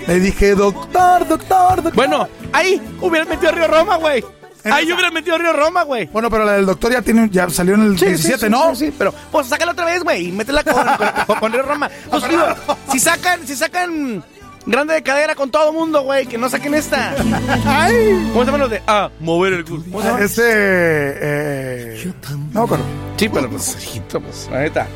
Le 0.08 0.20
dije, 0.20 0.56
doctor, 0.56 1.28
doctor, 1.28 1.76
doctor. 1.76 1.94
Bueno, 1.96 2.28
ahí 2.52 2.82
hubieran 3.02 3.30
metido 3.30 3.50
a 3.50 3.52
Río 3.54 3.68
Roma, 3.68 3.98
güey. 3.98 4.24
Ahí 4.66 4.86
esa. 4.86 4.94
hubieran 4.94 5.14
metido 5.14 5.36
a 5.36 5.40
Río 5.40 5.54
Roma, 5.54 5.84
güey. 5.84 6.06
Bueno, 6.08 6.30
pero 6.30 6.46
la 6.46 6.54
del 6.54 6.66
doctor 6.66 6.92
ya 6.92 7.02
tiene, 7.02 7.30
ya 7.30 7.50
salió 7.50 7.76
en 7.76 7.82
el 7.84 8.00
Sí, 8.00 8.06
17, 8.06 8.38
sí, 8.38 8.46
sí, 8.46 8.50
¿no? 8.50 8.76
Sí, 8.76 8.86
sí, 8.88 8.96
pero 8.98 9.14
pues 9.32 9.48
sácala 9.48 9.74
otra 9.74 9.86
vez, 9.86 10.04
güey, 10.04 10.28
y 10.28 10.32
métela 10.32 10.64
con, 10.64 10.74
con, 11.28 11.40
con 11.40 11.52
Río 11.52 11.64
Roma. 11.64 11.90
Pues 12.10 12.30
digo, 12.30 12.44
si 12.92 13.00
sacan, 13.00 13.46
si 13.46 13.56
sacan 13.56 14.24
grande 14.66 14.94
de 14.94 15.04
cadera 15.04 15.36
con 15.36 15.52
todo 15.52 15.74
mundo, 15.74 16.04
güey, 16.04 16.26
que 16.26 16.38
no 16.38 16.50
saquen 16.50 16.74
esta. 16.74 17.14
¿Cómo 17.18 18.40
se 18.42 18.46
llaman 18.46 18.60
los 18.62 18.70
de? 18.70 18.82
Ah, 18.88 19.10
mover 19.20 19.54
el 19.54 19.66
culo. 19.66 19.84
¿Cómo 19.84 20.02
se 20.02 20.08
llama? 20.08 20.20
Este, 20.22 20.44
eh, 20.46 22.14
no 22.54 22.64
acuerdo. 22.64 22.86
Sí, 23.18 23.30
pero 23.30 23.50
pues, 23.50 23.76
hijito, 23.84 24.22
pues, 24.22 24.48
la 24.52 24.60
neta. 24.62 24.88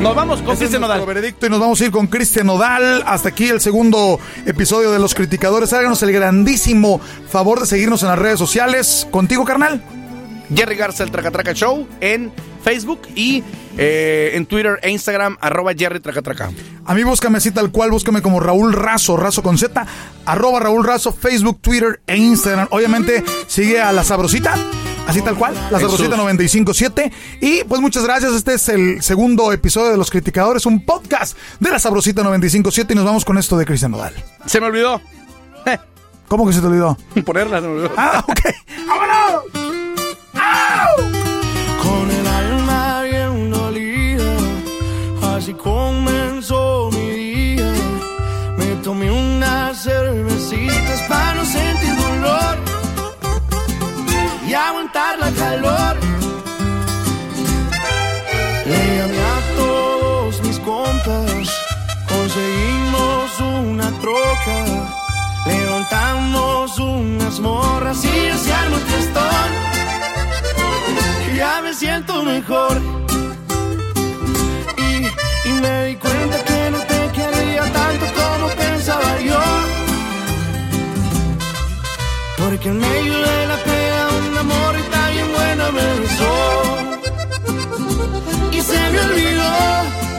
Nos 0.00 0.14
vamos 0.14 0.42
con 0.42 0.56
Cristian 0.56 0.82
Nodal. 0.82 1.06
veredicto 1.06 1.46
y 1.46 1.50
nos 1.50 1.60
vamos 1.60 1.80
a 1.80 1.84
ir 1.84 1.90
con 1.90 2.06
Cristian 2.06 2.46
Nodal. 2.46 3.02
Hasta 3.06 3.30
aquí 3.30 3.48
el 3.48 3.60
segundo 3.60 4.20
episodio 4.44 4.90
de 4.90 4.98
Los 4.98 5.14
Criticadores. 5.14 5.72
Háganos 5.72 6.02
el 6.02 6.12
grandísimo 6.12 7.00
favor 7.28 7.60
de 7.60 7.66
seguirnos 7.66 8.02
en 8.02 8.08
las 8.08 8.18
redes 8.18 8.38
sociales. 8.38 9.06
¿Contigo, 9.10 9.44
carnal? 9.44 9.82
Jerry 10.54 10.76
Garza, 10.76 11.04
el 11.04 11.10
Tracatraca 11.10 11.52
Show, 11.54 11.86
en 12.00 12.32
Facebook 12.62 13.02
y 13.14 13.42
eh, 13.76 14.32
en 14.34 14.46
Twitter 14.46 14.78
e 14.82 14.90
Instagram, 14.90 15.36
arroba 15.40 15.72
Jerry 15.74 16.00
Tracatraca. 16.00 16.50
A 16.84 16.94
mí 16.94 17.02
búscame 17.02 17.38
así 17.38 17.50
tal 17.50 17.70
cual, 17.70 17.90
búscame 17.90 18.22
como 18.22 18.40
Raúl 18.40 18.72
Razo, 18.72 19.16
Razo 19.16 19.42
con 19.42 19.58
Z, 19.58 19.86
arroba 20.26 20.60
Raúl 20.60 20.84
Razo, 20.84 21.12
Facebook, 21.12 21.60
Twitter 21.60 22.00
e 22.06 22.16
Instagram. 22.16 22.68
Obviamente 22.70 23.24
sigue 23.46 23.80
a 23.80 23.92
La 23.92 24.04
Sabrosita, 24.04 24.54
así 25.06 25.22
tal 25.22 25.36
cual, 25.36 25.54
La. 25.70 25.80
Sabrosita 25.80 26.16
957. 26.16 27.12
Y 27.40 27.64
pues 27.64 27.80
muchas 27.80 28.04
gracias, 28.04 28.32
este 28.32 28.54
es 28.54 28.68
el 28.68 29.02
segundo 29.02 29.52
episodio 29.52 29.90
de 29.90 29.96
Los 29.96 30.10
Criticadores, 30.10 30.66
un 30.66 30.84
podcast 30.84 31.36
de 31.60 31.70
La 31.70 31.78
Sabrosita 31.78 32.22
957 32.22 32.92
y 32.92 32.96
nos 32.96 33.04
vamos 33.04 33.24
con 33.24 33.38
esto 33.38 33.56
de 33.56 33.66
Cristian 33.66 33.92
Nodal. 33.92 34.14
Se 34.46 34.60
me 34.60 34.66
olvidó. 34.66 35.00
¿Cómo 36.28 36.46
que 36.46 36.52
se 36.54 36.60
te 36.60 36.66
olvidó? 36.66 36.96
Ponerla, 37.24 37.60
se 37.60 37.66
me 37.66 37.74
olvidó. 37.74 37.92
Ah, 37.96 38.24
ok. 38.26 38.40
¡Vámonos! 38.88 39.42
con 41.82 42.10
el 42.10 42.26
alma 42.26 43.02
bien 43.02 43.50
dolida. 43.50 44.24
Así 45.36 45.52
comenzó 45.52 46.90
mi 46.92 47.10
día. 47.10 47.72
Me 48.56 48.66
tomé 48.82 49.10
unas 49.10 49.82
cervecitas 49.82 50.03
Y, 72.46 72.50
me 75.62 75.84
di 75.86 75.96
cuenta 75.96 76.44
que 76.44 76.70
no 76.72 76.78
te 76.80 77.10
quería 77.16 77.62
tanto 77.72 78.06
como 78.18 78.48
pensaba 78.48 79.18
yo. 79.20 79.40
Porque 82.36 82.68
en 82.68 82.78
medio 82.80 83.14
de 83.14 83.46
la 83.46 83.56
pega 83.56 84.08
un 84.28 84.36
amor 84.36 84.74
y 84.76 84.82
bien 85.14 85.32
buena 85.32 85.70
me 85.70 86.00
besó. 86.00 86.34
Y 88.52 88.60
se 88.60 88.90
me 88.92 89.00
olvidó, 89.00 89.52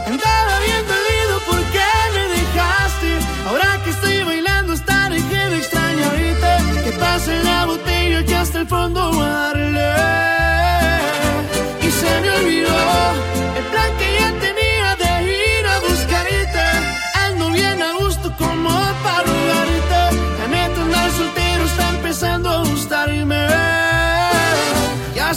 andaba 0.08 0.60
bien 0.66 0.84
dolido 0.94 1.36
porque 1.46 1.86
me 2.16 2.24
dejaste. 2.38 3.20
Ahora 3.48 3.84
que 3.84 3.92
estoy 3.92 4.24
bailando 4.24 4.74
hasta 4.74 5.10
dejé 5.10 5.50
de 5.52 5.58
extrañarte. 5.58 6.84
Que 6.86 6.92
pase 6.94 7.44
la 7.44 7.66
botella 7.66 8.26
que 8.26 8.36
hasta 8.36 8.62
el 8.62 8.68
fondo 8.68 9.12
voy 9.12 9.85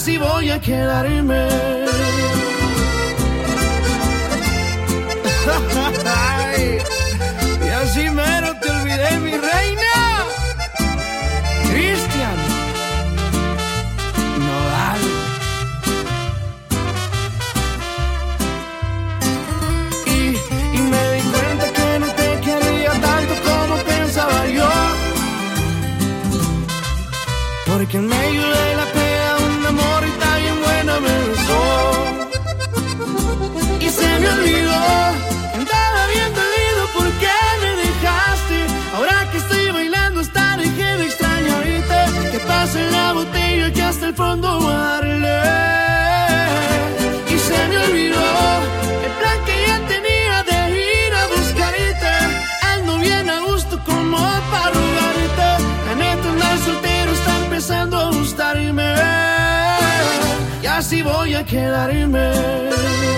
Así 0.08 0.16
voy 0.16 0.48
a 0.48 0.58
quedarme. 0.58 1.77
Gustarme. 61.42 62.32
Y 63.14 63.17